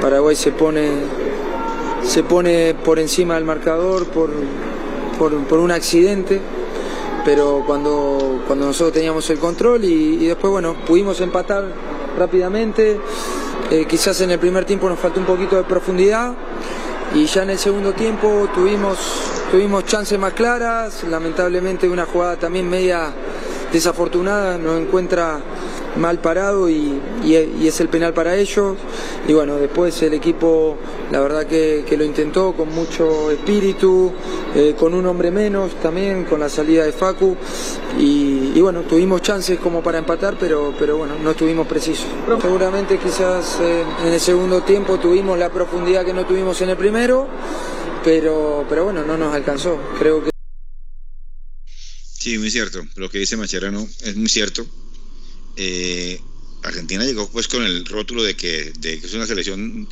[0.00, 0.88] Paraguay se pone
[2.08, 4.30] se pone por encima del marcador por,
[5.18, 6.40] por, un accidente,
[7.24, 11.66] pero cuando, cuando nosotros teníamos el control y, después, bueno, pudimos empatar
[12.18, 13.00] rápidamente.
[13.70, 16.34] Eh, quizás en el primer tiempo nos faltó un poquito de profundidad
[17.14, 18.98] y ya en el segundo tiempo tuvimos,
[19.50, 23.12] tuvimos chances más claras, lamentablemente una jugada también media
[23.72, 25.40] desafortunada, nos encuentra
[25.98, 27.00] mal parado y,
[27.60, 28.76] es el penal para ellos.
[29.26, 30.76] Y bueno, después el equipo,
[31.10, 34.12] la verdad que, lo intentó con mucho espíritu,
[34.54, 37.36] eh, con un hombre menos también, con la salida de Facu.
[37.98, 42.06] Y, bueno, tuvimos chances como para empatar, pero, pero bueno, no estuvimos precisos.
[42.40, 46.76] Seguramente quizás eh, en el segundo tiempo tuvimos la profundidad que no tuvimos en el
[46.76, 47.26] primero,
[48.04, 49.78] pero, pero bueno, no nos alcanzó.
[49.98, 50.30] Creo que...
[52.18, 52.82] Sí, muy cierto.
[52.96, 54.66] Lo que dice Macherano es muy cierto.
[55.60, 56.20] Eh,
[56.62, 59.88] Argentina llegó pues con el rótulo de que, es una selección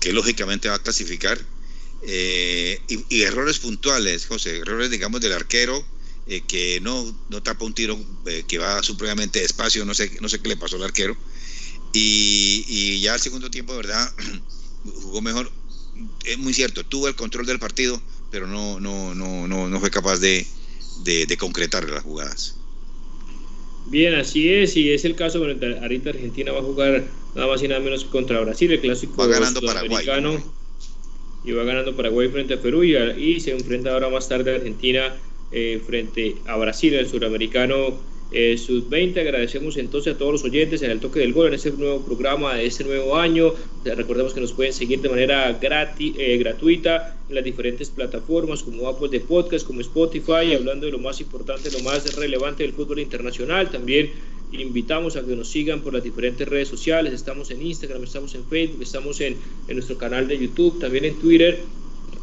[0.00, 1.44] que lógicamente va a clasificar
[2.02, 5.84] eh, y, errores puntuales, José, errores digamos del arquero
[6.28, 7.98] eh, que no, no tapa un tiro
[8.46, 11.16] que va supremamente despacio, no sé, no sé qué le pasó al arquero
[11.92, 14.14] y, ya al segundo tiempo, de verdad,
[15.02, 15.50] jugó mejor.
[16.24, 18.00] Es muy cierto, tuvo el control del partido,
[18.30, 20.46] pero no, no, no, no, no fue capaz de,
[21.02, 22.57] de concretar las jugadas.
[23.90, 27.68] Bien, así es, y es el caso, ahorita Argentina va a jugar nada más y
[27.68, 30.06] nada menos contra Brasil, el clásico va ganando Paraguay.
[31.44, 35.16] y va ganando Paraguay frente a Perú y, se enfrenta ahora más tarde a Argentina
[35.52, 37.98] eh, frente a Brasil, el suramericano
[38.30, 39.20] eh, Sub-20.
[39.20, 42.54] Agradecemos entonces a todos los oyentes en el toque del gol en este nuevo programa
[42.54, 43.54] de este nuevo año.
[43.84, 48.88] Recordemos que nos pueden seguir de manera gratis, eh, gratuita en las diferentes plataformas como
[48.88, 52.98] Apple de Podcast, como Spotify, hablando de lo más importante, lo más relevante del fútbol
[52.98, 53.70] internacional.
[53.70, 54.10] También
[54.52, 57.12] invitamos a que nos sigan por las diferentes redes sociales.
[57.12, 59.36] Estamos en Instagram, estamos en Facebook, estamos en,
[59.68, 61.58] en nuestro canal de YouTube, también en Twitter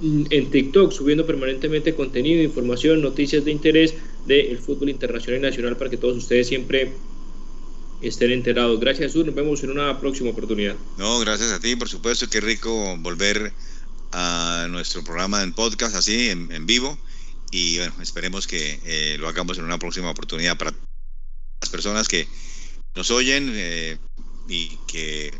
[0.01, 3.95] en TikTok subiendo permanentemente contenido, información, noticias de interés
[4.25, 6.93] del fútbol internacional y nacional para que todos ustedes siempre
[8.01, 8.79] estén enterados.
[8.79, 9.25] Gracias, Sur.
[9.25, 10.75] Nos vemos en una próxima oportunidad.
[10.97, 12.29] No, gracias a ti, por supuesto.
[12.29, 13.53] Qué rico volver
[14.11, 16.97] a nuestro programa en podcast, así, en, vivo.
[17.51, 20.73] Y bueno, esperemos que eh, lo hagamos en una próxima oportunidad para
[21.61, 22.27] las personas que
[22.95, 23.97] nos oyen eh,
[24.47, 25.31] y que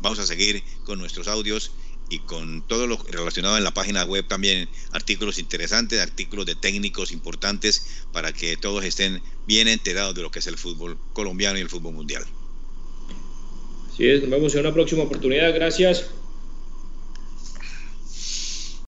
[0.00, 1.72] vamos a seguir con nuestros audios
[2.08, 7.12] y con todo lo relacionado en la página web también artículos interesantes, artículos de técnicos
[7.12, 11.62] importantes para que todos estén bien enterados de lo que es el fútbol colombiano y
[11.62, 12.24] el fútbol mundial.
[13.96, 15.54] Sí, nos vemos en una próxima oportunidad.
[15.54, 16.10] Gracias.